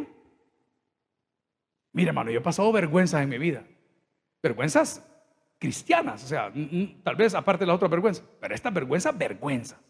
[1.92, 3.64] Mira, hermano, yo he pasado vergüenzas en mi vida.
[4.40, 5.04] Vergüenzas
[5.58, 6.52] cristianas, o sea,
[7.02, 9.80] tal vez aparte de la otra vergüenza, pero esta vergüenza, vergüenza.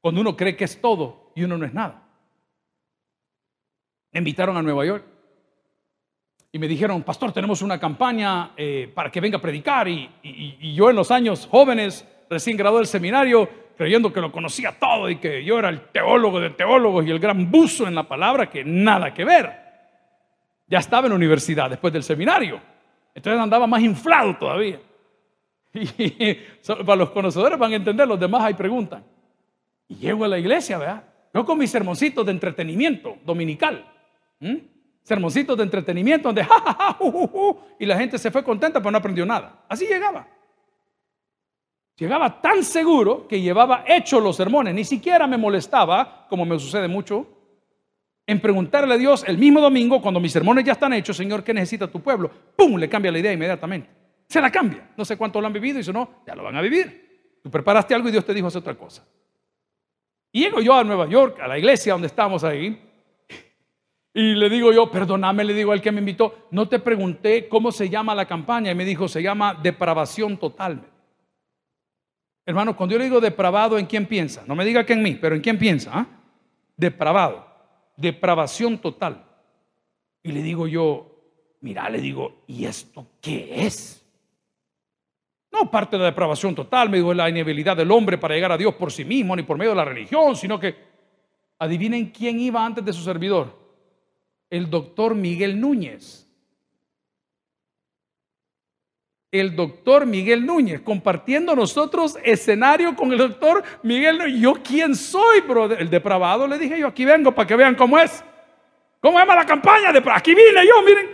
[0.00, 2.08] Cuando uno cree que es todo y uno no es nada.
[4.12, 5.04] Me invitaron a Nueva York
[6.52, 10.08] y me dijeron, pastor, tenemos una campaña eh, para que venga a predicar y,
[10.74, 15.16] yo en los años jóvenes, recién graduado del seminario, creyendo que lo conocía todo y
[15.16, 18.64] que yo era el teólogo de teólogos y el gran buzo en la palabra, que
[18.64, 19.50] nada que ver.
[20.66, 22.60] Ya estaba en la universidad después del seminario.
[23.14, 24.80] Entonces andaba más inflado todavía.
[25.72, 26.36] Y
[26.84, 29.04] para los conocedores van a entender, los demás ahí preguntan.
[29.86, 31.04] Y llego a la iglesia, ¿verdad?
[31.32, 33.84] Yo con mis sermoncitos de entretenimiento dominical.
[35.02, 36.98] Sermoncitos de entretenimiento donde ja,
[37.78, 39.64] y la gente se fue contenta pero no aprendió nada.
[39.68, 40.26] Así llegaba.
[41.96, 46.88] Llegaba tan seguro que llevaba hechos los sermones, ni siquiera me molestaba, como me sucede
[46.88, 47.26] mucho,
[48.26, 51.52] en preguntarle a Dios el mismo domingo, cuando mis sermones ya están hechos, Señor, ¿qué
[51.52, 52.30] necesita tu pueblo?
[52.56, 52.76] ¡Pum!
[52.76, 53.90] Le cambia la idea inmediatamente.
[54.26, 54.92] Se la cambia.
[54.96, 57.38] No sé cuánto lo han vivido y si no, ya lo van a vivir.
[57.42, 59.04] Tú preparaste algo y Dios te dijo hacer otra cosa.
[60.32, 62.89] Y llego yo a Nueva York, a la iglesia donde estamos ahí,
[64.12, 67.70] y le digo yo, perdóname, le digo al que me invitó, no te pregunté cómo
[67.70, 68.72] se llama la campaña.
[68.72, 70.84] Y me dijo, se llama depravación total.
[72.44, 74.42] Hermano, cuando yo le digo depravado, ¿en quién piensa?
[74.46, 75.90] No me diga que en mí, pero ¿en quién piensa?
[75.94, 76.06] Ah?
[76.76, 77.46] Depravado,
[77.96, 79.24] depravación total.
[80.24, 81.06] Y le digo yo,
[81.60, 84.04] mira, le digo, ¿y esto qué es?
[85.52, 88.58] No parte de la depravación total, me dijo, la inhabilidad del hombre para llegar a
[88.58, 90.74] Dios por sí mismo, ni por medio de la religión, sino que
[91.60, 93.59] adivinen quién iba antes de su servidor
[94.50, 96.26] el doctor Miguel Núñez.
[99.32, 104.40] El doctor Miguel Núñez, compartiendo nosotros escenario con el doctor Miguel Núñez.
[104.40, 105.66] ¿Yo quién soy, bro?
[105.66, 108.24] El depravado le dije yo, aquí vengo para que vean cómo es.
[108.98, 109.92] ¿Cómo llama la campaña?
[109.92, 111.08] De, aquí vine yo, miren.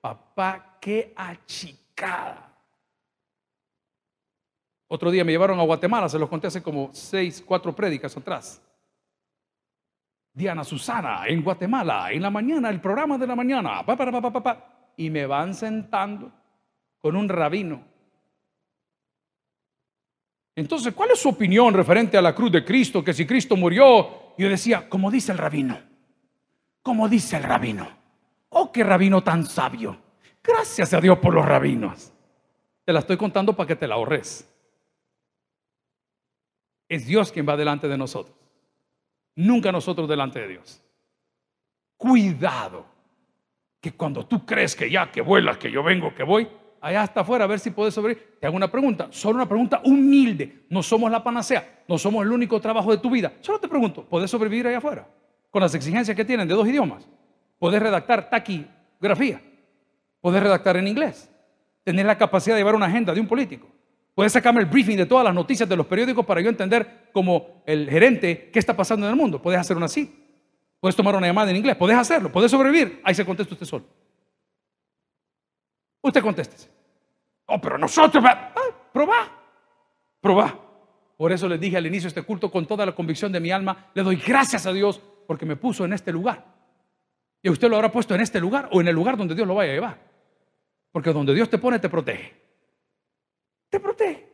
[0.00, 2.46] Papá, qué achicada.
[4.86, 8.62] Otro día me llevaron a Guatemala, se los conté hace como seis, cuatro prédicas atrás.
[10.40, 13.84] Diana Susana en Guatemala, en la mañana, el programa de la mañana,
[14.96, 16.32] y me van sentando
[16.98, 17.84] con un rabino.
[20.56, 23.04] Entonces, ¿cuál es su opinión referente a la cruz de Cristo?
[23.04, 25.78] Que si Cristo murió, yo decía, como dice el rabino,
[26.82, 27.86] como dice el rabino,
[28.48, 29.98] oh, qué rabino tan sabio.
[30.42, 32.12] Gracias a Dios por los rabinos.
[32.86, 34.48] Te la estoy contando para que te la ahorres.
[36.88, 38.39] Es Dios quien va delante de nosotros.
[39.36, 40.82] Nunca nosotros delante de Dios.
[41.96, 42.86] Cuidado,
[43.80, 46.48] que cuando tú crees que ya, que vuelas, que yo vengo, que voy,
[46.80, 48.36] allá hasta afuera a ver si puedes sobrevivir.
[48.40, 50.64] Te hago una pregunta, solo una pregunta humilde.
[50.68, 53.32] No somos la panacea, no somos el único trabajo de tu vida.
[53.40, 55.06] Solo te pregunto, ¿puedes sobrevivir allá afuera?
[55.50, 57.08] Con las exigencias que tienen de dos idiomas.
[57.58, 59.42] ¿Puedes redactar taquigrafía?
[60.20, 61.30] ¿Puedes redactar en inglés?
[61.84, 63.68] ¿Tener la capacidad de llevar una agenda de un político?
[64.14, 67.62] Puedes sacarme el briefing de todas las noticias de los periódicos para yo entender como
[67.66, 69.40] el gerente qué está pasando en el mundo.
[69.40, 70.12] Puedes hacer una así.
[70.80, 71.76] Puedes tomar una llamada en inglés.
[71.76, 72.30] Puedes hacerlo.
[72.32, 73.00] Puedes sobrevivir.
[73.04, 73.84] Ahí se contesta usted solo.
[76.02, 76.68] Usted contéstese.
[77.46, 78.22] Oh, pero nosotros.
[78.26, 78.52] Ah,
[78.92, 79.30] probá.
[80.20, 80.58] Probá.
[81.16, 83.50] Por eso les dije al inicio de este culto con toda la convicción de mi
[83.50, 86.44] alma, le doy gracias a Dios porque me puso en este lugar.
[87.42, 89.54] Y usted lo habrá puesto en este lugar o en el lugar donde Dios lo
[89.54, 89.98] vaya a llevar.
[90.92, 92.49] Porque donde Dios te pone, te protege
[93.70, 94.28] te protege.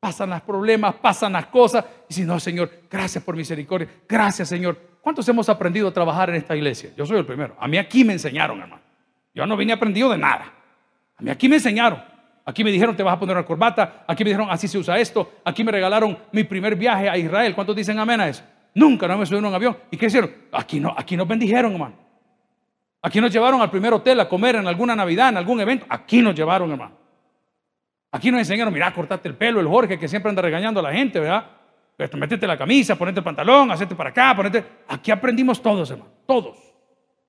[0.00, 1.84] Pasan los problemas, pasan las cosas.
[2.08, 3.88] Y si no, Señor, gracias por misericordia.
[4.08, 4.78] Gracias, Señor.
[5.02, 6.90] ¿Cuántos hemos aprendido a trabajar en esta iglesia?
[6.96, 7.56] Yo soy el primero.
[7.58, 8.82] A mí aquí me enseñaron, hermano.
[9.34, 10.52] Yo no vine aprendido de nada.
[11.16, 12.00] A mí aquí me enseñaron.
[12.44, 14.04] Aquí me dijeron, te vas a poner una corbata.
[14.06, 15.34] Aquí me dijeron, así se usa esto.
[15.44, 17.54] Aquí me regalaron mi primer viaje a Israel.
[17.54, 18.42] ¿Cuántos dicen amén a eso?
[18.74, 19.76] Nunca no me subieron a un avión.
[19.90, 20.32] ¿Y qué hicieron?
[20.52, 21.96] Aquí, no, aquí nos bendijeron, hermano.
[23.02, 25.86] Aquí nos llevaron al primer hotel a comer en alguna Navidad, en algún evento.
[25.88, 27.07] Aquí nos llevaron, hermano.
[28.10, 30.92] Aquí nos enseñaron, mira, cortate el pelo, el Jorge que siempre anda regañando a la
[30.92, 31.44] gente, ¿verdad?
[31.96, 34.64] Pero métete la camisa, ponete el pantalón, hacete para acá, ponete.
[34.88, 36.56] Aquí aprendimos todos, hermano, todos.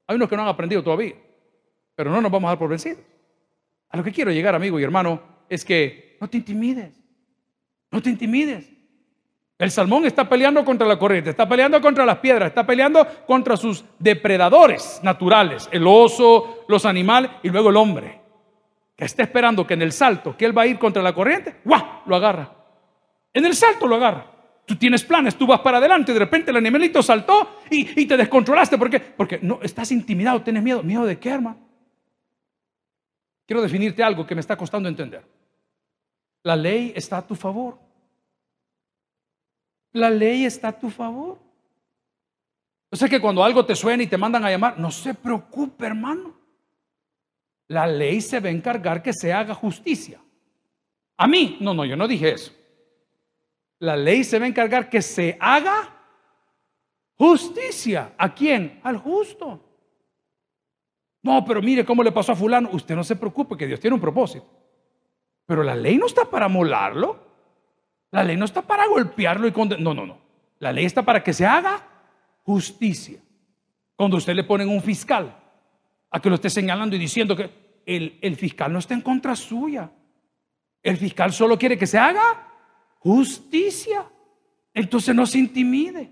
[0.08, 1.16] Hay unos que no han aprendido todavía,
[1.96, 3.04] pero no nos vamos a dar por vencidos.
[3.90, 6.96] A lo que quiero llegar, amigo y hermano, es que no te intimides.
[7.92, 8.72] No te intimides.
[9.58, 13.58] El salmón está peleando contra la corriente, está peleando contra las piedras, está peleando contra
[13.58, 18.19] sus depredadores naturales, el oso, los animales y luego el hombre
[19.00, 21.62] que está esperando que en el salto, que él va a ir contra la corriente,
[21.64, 22.02] ¡guau!
[22.06, 22.54] Lo agarra.
[23.32, 24.30] En el salto lo agarra.
[24.66, 28.78] Tú tienes planes, tú vas para adelante, de repente el animalito saltó y, te descontrolaste.
[28.78, 29.00] ¿Por qué?
[29.00, 30.84] Porque no, estás intimidado, tienes miedo.
[30.84, 31.60] ¿Miedo de qué, hermano?
[33.46, 35.24] Quiero definirte algo que me está costando entender.
[36.44, 37.80] La ley está a tu favor.
[39.94, 41.40] La ley está a tu favor.
[42.90, 45.86] O sea que cuando algo te suena y te mandan a llamar, no se preocupe,
[45.86, 46.39] hermano
[47.70, 50.20] la ley se va a encargar que se haga justicia.
[51.16, 52.52] A mí, no, no, yo no dije eso.
[53.78, 55.88] La ley se va a encargar que se haga
[57.16, 58.14] justicia.
[58.18, 58.80] ¿A quién?
[58.84, 59.64] Al justo.
[61.22, 62.70] No, pero mire cómo le pasó a fulano.
[62.74, 64.48] Usted no se preocupe, que Dios tiene un propósito.
[65.46, 67.20] Pero la ley no está para molarlo.
[68.10, 69.84] La ley no está para golpearlo y condenar.
[69.84, 70.18] No, no, no.
[70.58, 71.86] La ley está para que se haga
[72.44, 73.20] justicia.
[73.96, 75.39] Cuando usted le ponen un fiscal
[76.12, 77.50] a que lo esté señalando y diciendo que
[77.86, 79.92] el, el fiscal no está en contra suya.
[80.82, 82.48] El fiscal solo quiere que se haga
[83.00, 84.06] justicia.
[84.74, 86.12] Entonces no se intimide.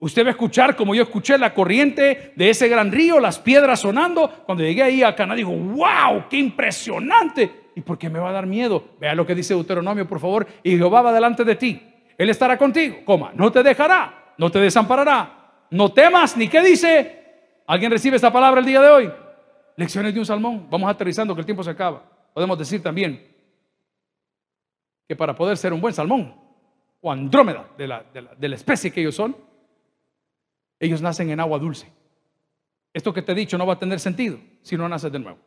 [0.00, 3.80] Usted va a escuchar como yo escuché la corriente de ese gran río, las piedras
[3.80, 4.44] sonando.
[4.46, 7.68] Cuando llegué ahí a Cana, digo, wow, qué impresionante.
[7.74, 8.96] ¿Y por qué me va a dar miedo?
[9.00, 10.46] Vea lo que dice Deuteronomio, por favor.
[10.62, 11.82] Y Jehová va delante de ti.
[12.16, 12.98] Él estará contigo.
[13.04, 17.17] Coma, no te dejará, no te desamparará No temas, ni qué dice.
[17.68, 19.12] ¿Alguien recibe esta palabra el día de hoy?
[19.76, 20.66] Lecciones de un salmón.
[20.70, 22.02] Vamos aterrizando que el tiempo se acaba.
[22.32, 23.30] Podemos decir también
[25.06, 26.34] que para poder ser un buen salmón
[27.02, 29.36] o andrómeda de la, de la especie que ellos son,
[30.80, 31.92] ellos nacen en agua dulce.
[32.94, 35.38] Esto que te he dicho no va a tener sentido si no naces de nuevo.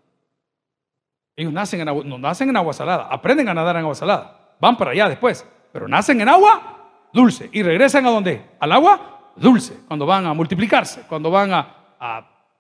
[1.36, 4.56] Ellos nacen en agua, no nacen en agua salada, aprenden a nadar en agua salada,
[4.60, 8.46] van para allá después, pero nacen en agua dulce y regresan a dónde?
[8.60, 11.81] Al agua dulce, cuando van a multiplicarse, cuando van a,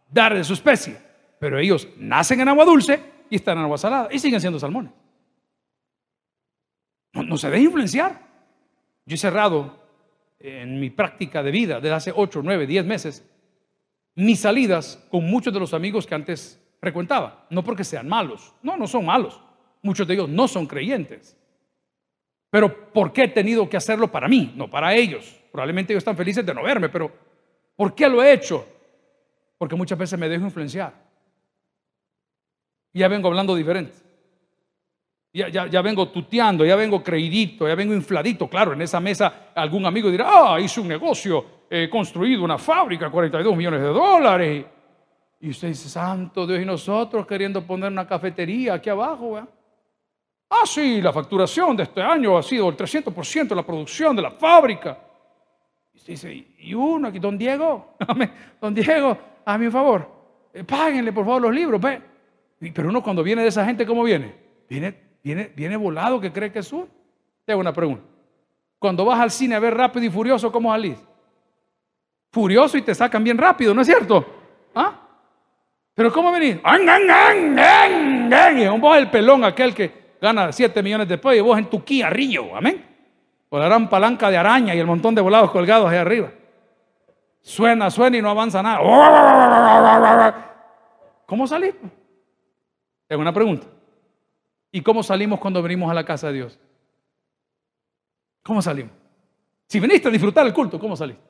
[0.09, 0.97] dar de su especie.
[1.39, 4.91] Pero ellos nacen en agua dulce y están en agua salada y siguen siendo salmones.
[7.13, 8.21] No, no se debe influenciar.
[9.05, 9.81] Yo he cerrado
[10.39, 13.27] en mi práctica de vida desde hace 8, 9, 10 meses
[14.15, 17.45] mis salidas con muchos de los amigos que antes frecuentaba.
[17.49, 19.41] No porque sean malos, no, no son malos.
[19.81, 21.37] Muchos de ellos no son creyentes.
[22.49, 25.39] Pero ¿por qué he tenido que hacerlo para mí, no para ellos?
[25.51, 27.11] Probablemente ellos están felices de no verme, pero
[27.75, 28.67] ¿por qué lo he hecho?
[29.61, 30.91] Porque muchas veces me dejo influenciar.
[32.93, 33.93] Ya vengo hablando diferente.
[35.31, 38.49] Ya, ya, vengo tuteando, ya vengo creidito, ya vengo infladito.
[38.49, 43.11] Claro, en esa mesa algún amigo dirá, ah, hice un negocio, he construido una fábrica,
[43.11, 44.65] 42 millones de dólares.
[45.41, 49.37] Y usted dice, santo Dios, y nosotros queriendo poner una cafetería aquí abajo.
[50.49, 54.23] Ah, sí, la facturación de este año ha sido el 300% de la producción de
[54.23, 54.97] la fábrica.
[55.93, 57.93] Y usted dice, y uno aquí, don Diego,
[58.59, 60.07] don Diego, a mi favor,
[60.53, 61.81] eh, páguenle por favor los libros.
[62.59, 64.35] Pero uno cuando viene de esa gente, ¿cómo viene?
[64.69, 66.87] Viene, viene, viene volado que cree que es uno.
[67.45, 68.03] Te hago una pregunta.
[68.79, 70.97] Cuando vas al cine a ver rápido y furioso, ¿cómo salís?
[72.31, 74.25] Furioso y te sacan bien rápido, ¿no es cierto?
[74.73, 75.01] ¿Ah?
[75.93, 76.57] Pero ¿cómo venís?
[78.79, 82.85] Vos el pelón aquel que gana 7 millones después y vos en tu Río, amén.
[83.49, 86.31] Con la gran palanca de araña y el montón de volados colgados ahí arriba.
[87.41, 88.81] Suena, suena y no avanza nada.
[91.25, 91.73] ¿Cómo salís?
[93.07, 93.67] Tengo una pregunta.
[94.71, 96.59] ¿Y cómo salimos cuando venimos a la casa de Dios?
[98.43, 98.93] ¿Cómo salimos?
[99.67, 101.23] Si viniste a disfrutar el culto, ¿cómo saliste?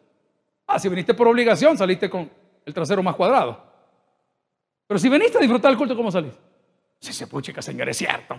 [0.68, 2.30] Ah, si viniste por obligación, saliste con
[2.66, 3.62] el trasero más cuadrado.
[4.88, 6.38] Pero si veniste a disfrutar el culto, ¿cómo salís?
[7.00, 8.36] Sí, se puchica, señor, es cierto.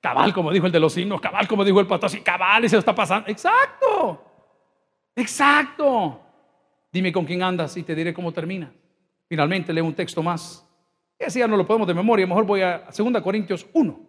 [0.00, 2.68] Cabal, como dijo el de los signos, cabal, como dijo el pastor, sí, cabal, y
[2.68, 3.30] se lo está pasando.
[3.30, 4.22] Exacto,
[5.16, 6.23] exacto.
[6.94, 8.72] Dime con quién andas y te diré cómo termina.
[9.28, 10.64] Finalmente leo un texto más.
[11.18, 14.00] Ese ya no lo podemos de memoria, mejor voy a 2 Corintios 1.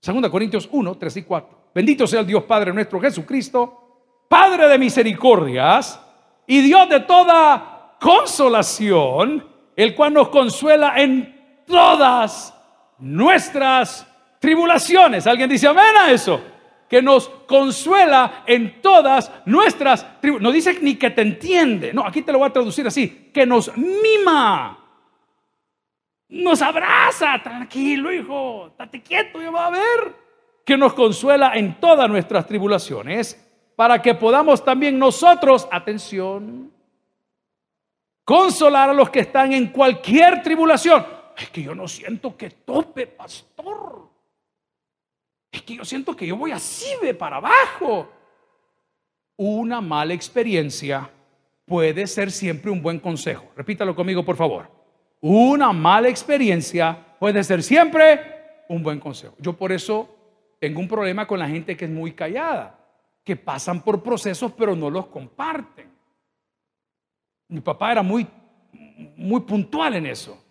[0.00, 1.70] 2 Corintios 1, 3 y 4.
[1.74, 6.00] Bendito sea el Dios Padre nuestro Jesucristo, Padre de misericordias
[6.46, 9.44] y Dios de toda consolación
[9.76, 12.54] el cual nos consuela en todas
[12.98, 14.06] nuestras
[14.38, 15.26] tribulaciones.
[15.26, 16.40] ¿Alguien dice amén a eso?
[16.88, 20.42] Que nos consuela en todas nuestras tribulaciones.
[20.42, 21.92] No dice ni que te entiende.
[21.92, 23.30] No, aquí te lo voy a traducir así.
[23.32, 24.78] Que nos mima.
[26.28, 27.42] Nos abraza.
[27.42, 28.72] Tranquilo, hijo.
[28.78, 30.14] Date quieto, ya va a ver.
[30.64, 33.44] Que nos consuela en todas nuestras tribulaciones.
[33.76, 36.72] Para que podamos también nosotros, atención,
[38.28, 41.02] Consolar a los que están en cualquier tribulación.
[41.34, 44.06] Es que yo no siento que tope, pastor.
[45.50, 48.10] Es que yo siento que yo voy así de para abajo.
[49.36, 51.10] Una mala experiencia
[51.64, 53.46] puede ser siempre un buen consejo.
[53.56, 54.70] Repítalo conmigo, por favor.
[55.20, 59.34] Una mala experiencia puede ser siempre un buen consejo.
[59.38, 60.08] Yo por eso
[60.58, 62.78] tengo un problema con la gente que es muy callada,
[63.24, 65.88] que pasan por procesos pero no los comparten.
[67.48, 68.26] Mi papá era muy,
[69.16, 70.42] muy puntual en eso.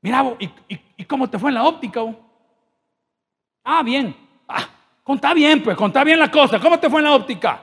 [0.00, 2.02] Mira, ¿y, cómo te fue en la óptica?
[3.72, 4.16] Ah, bien.
[4.48, 4.68] Ah,
[5.04, 6.58] contá bien, pues, contá bien la cosa.
[6.58, 7.62] ¿Cómo te fue en la óptica?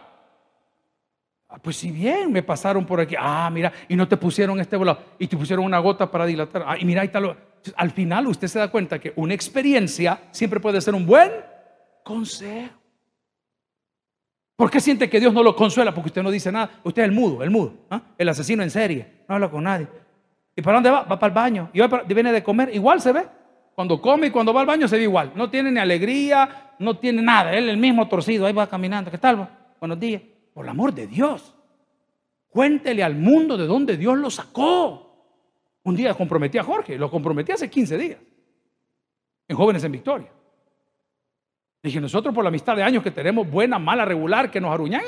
[1.50, 3.16] Ah, pues si bien, me pasaron por aquí.
[3.20, 5.00] Ah, mira, y no te pusieron este volado.
[5.20, 6.64] Y te pusieron una gota para dilatar.
[6.66, 7.36] Ah, y mira, ahí está lo...
[7.76, 11.30] Al final usted se da cuenta que una experiencia siempre puede ser un buen
[12.06, 12.74] consejo.
[14.56, 15.94] ¿Por qué siente que Dios no lo consuela?
[15.94, 16.80] Porque usted no dice nada.
[16.86, 18.02] Usted es el mudo, el mudo, ¿ah?
[18.18, 19.24] el asesino en serie.
[19.28, 19.90] No habla con nadie.
[20.56, 21.04] ¿Y para dónde va?
[21.04, 21.70] Va para el baño.
[21.74, 22.74] Y viene de comer.
[22.74, 23.37] Igual se ve.
[23.78, 25.34] Cuando come y cuando va al baño se ve igual.
[25.36, 27.54] No tiene ni alegría, no tiene nada.
[27.54, 28.48] Él el mismo torcido.
[28.48, 29.12] Ahí va caminando.
[29.12, 29.48] ¿Qué tal?
[29.80, 30.20] Buenos días.
[30.52, 31.54] Por el amor de Dios.
[32.50, 35.78] Cuéntele al mundo de dónde Dios lo sacó.
[35.84, 36.98] Un día comprometí a Jorge.
[36.98, 38.20] Lo comprometí hace 15 días.
[39.48, 40.32] En Jóvenes en Victoria.
[41.84, 45.04] Dije, nosotros por la amistad de años que tenemos, buena, mala, regular, que nos aruñan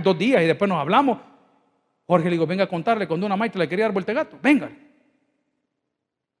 [0.00, 1.18] dos días y después nos hablamos.
[2.06, 4.38] Jorge le digo, venga a contarle cuando una maestra le quería dar vuelta gato.
[4.40, 4.70] Venga.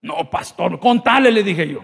[0.02, 1.80] No, pastor, contale, le dije yo.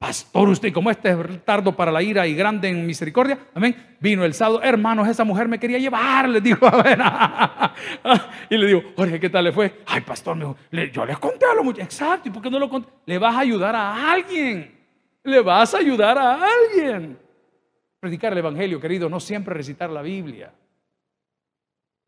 [0.00, 3.96] Pastor, usted como este es tardo para la ira y grande en misericordia, amén.
[4.00, 6.66] Vino el sábado, hermanos, esa mujer me quería llevar, le dijo,
[8.48, 9.82] y le digo, Jorge, ¿qué tal le fue?
[9.84, 10.56] Ay, pastor,
[10.90, 12.90] yo les conté a lo mucho, exacto, ¿y por qué no lo conté?
[13.04, 14.74] Le vas a ayudar a alguien,
[15.22, 17.18] le vas a ayudar a alguien.
[18.00, 20.50] Predicar el Evangelio, querido, no siempre recitar la Biblia,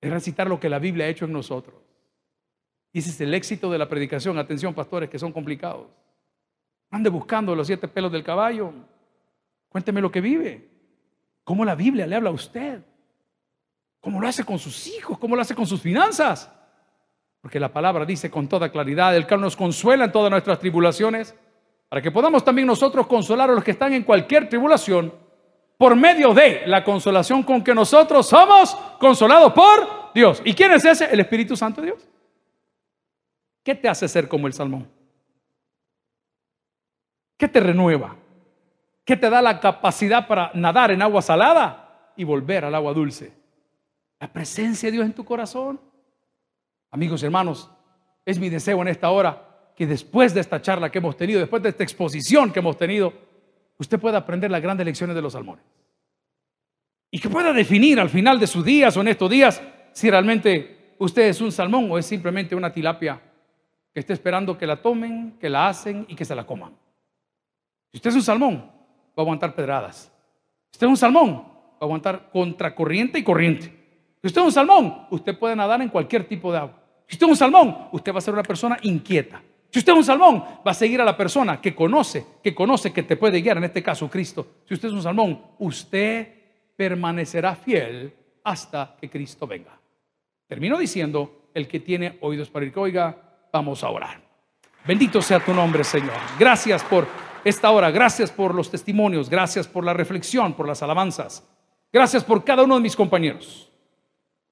[0.01, 1.74] es recitar lo que la Biblia ha hecho en nosotros.
[2.93, 4.38] Y ese es el éxito de la predicación.
[4.38, 5.86] Atención, pastores, que son complicados.
[6.90, 8.72] Ande buscando los siete pelos del caballo.
[9.68, 10.68] Cuénteme lo que vive.
[11.45, 12.82] ¿Cómo la Biblia le habla a usted?
[14.01, 15.18] ¿Cómo lo hace con sus hijos?
[15.18, 16.53] ¿Cómo lo hace con sus finanzas?
[17.40, 21.34] Porque la palabra dice con toda claridad, el cual nos consuela en todas nuestras tribulaciones,
[21.88, 25.12] para que podamos también nosotros consolar a los que están en cualquier tribulación,
[25.78, 30.40] por medio de la consolación con que nosotros somos consolados por Dios.
[30.45, 31.07] ¿Y quién es ese?
[31.07, 32.11] El Espíritu Santo de Dios.
[33.62, 34.88] ¿Qué te hace ser como el salmón?
[37.36, 38.16] ¿Qué te renueva?
[39.04, 43.32] ¿Qué te da la capacidad para nadar en agua salada y volver al agua dulce?
[44.20, 45.80] La presencia de Dios en tu corazón.
[46.90, 47.70] Amigos y hermanos,
[48.24, 51.62] es mi deseo en esta hora que después de esta charla que hemos tenido, después
[51.62, 53.12] de esta exposición que hemos tenido,
[53.78, 55.64] usted pueda aprender las grandes lecciones de los salmones.
[57.10, 60.94] Y que pueda definir al final de sus días o en estos días si realmente
[60.98, 63.20] usted es un salmón o es simplemente una tilapia
[63.93, 66.72] que está esperando que la tomen, que la hacen y que se la coman.
[67.90, 70.11] Si usted es un salmón, va a aguantar pedradas.
[70.70, 73.66] Si usted es un salmón, va a aguantar contracorriente y corriente.
[74.20, 76.80] Si usted es un salmón, usted puede nadar en cualquier tipo de agua.
[77.07, 79.43] Si usted es un salmón, usted va a ser una persona inquieta.
[79.70, 82.93] Si usted es un salmón, va a seguir a la persona que conoce, que conoce
[82.93, 84.47] que te puede guiar, en este caso Cristo.
[84.66, 86.28] Si usted es un salmón, usted
[86.76, 88.14] permanecerá fiel
[88.45, 89.78] hasta que Cristo venga.
[90.47, 94.20] Termino diciendo, el que tiene oídos para ir que oiga, vamos a orar.
[94.84, 96.16] Bendito sea tu nombre, Señor.
[96.38, 97.07] Gracias por
[97.44, 97.90] esta hora.
[97.90, 101.46] Gracias por los testimonios, gracias por la reflexión, por las alabanzas.
[101.92, 103.70] Gracias por cada uno de mis compañeros.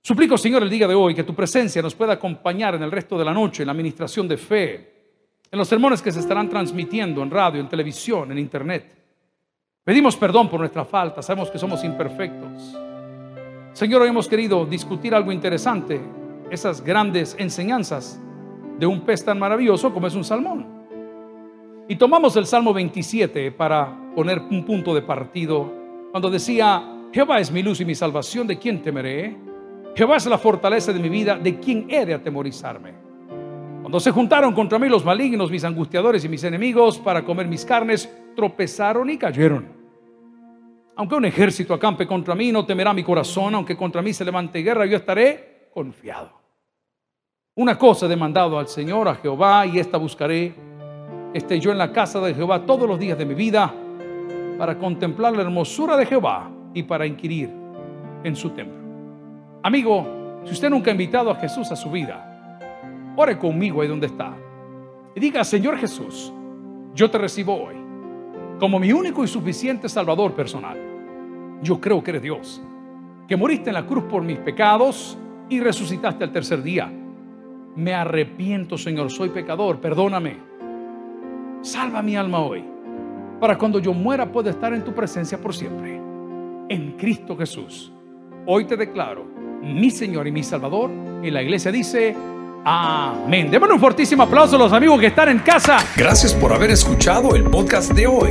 [0.02, 3.18] Suplico, Señor, el día de hoy que tu presencia nos pueda acompañar en el resto
[3.18, 4.94] de la noche, en la administración de fe,
[5.50, 8.96] en los sermones que se estarán transmitiendo en radio, en televisión, en internet.
[9.82, 12.76] Pedimos perdón por nuestra falta, sabemos que somos imperfectos.
[13.72, 16.00] Señor, hoy hemos querido discutir algo interesante,
[16.50, 18.20] esas grandes enseñanzas
[18.80, 20.66] de un pez tan maravilloso como es un salmón.
[21.86, 25.70] Y tomamos el Salmo 27 para poner un punto de partido,
[26.10, 29.36] cuando decía, Jehová es mi luz y mi salvación, ¿de quién temeré?
[29.94, 32.94] Jehová es la fortaleza de mi vida, ¿de quién he de atemorizarme?
[33.82, 37.66] Cuando se juntaron contra mí los malignos, mis angustiadores y mis enemigos para comer mis
[37.66, 39.66] carnes, tropezaron y cayeron.
[40.96, 44.60] Aunque un ejército acampe contra mí, no temerá mi corazón, aunque contra mí se levante
[44.60, 46.39] guerra, yo estaré confiado.
[47.60, 50.54] Una cosa he demandado al Señor, a Jehová, y esta buscaré
[51.34, 53.70] esté yo en la casa de Jehová todos los días de mi vida
[54.56, 57.50] para contemplar la hermosura de Jehová y para inquirir
[58.24, 58.80] en su templo.
[59.62, 62.58] Amigo, si usted nunca ha invitado a Jesús a su vida,
[63.14, 64.32] ore conmigo ahí donde está
[65.14, 66.32] y diga, Señor Jesús,
[66.94, 67.74] yo te recibo hoy
[68.58, 70.78] como mi único y suficiente Salvador personal.
[71.62, 72.62] Yo creo que eres Dios,
[73.28, 75.18] que moriste en la cruz por mis pecados
[75.50, 76.90] y resucitaste al tercer día.
[77.76, 80.50] Me arrepiento, Señor, soy pecador, perdóname
[81.62, 82.64] Salva mi alma hoy,
[83.38, 86.00] para cuando yo muera pueda estar en tu presencia por siempre.
[86.70, 87.92] En Cristo Jesús.
[88.46, 89.26] Hoy te declaro
[89.62, 90.90] mi Señor y mi Salvador.
[91.22, 92.16] Y la iglesia dice,
[92.64, 93.50] amén.
[93.50, 95.80] Démosle un fortísimo aplauso a los amigos que están en casa.
[95.94, 98.30] Gracias por haber escuchado el podcast de hoy.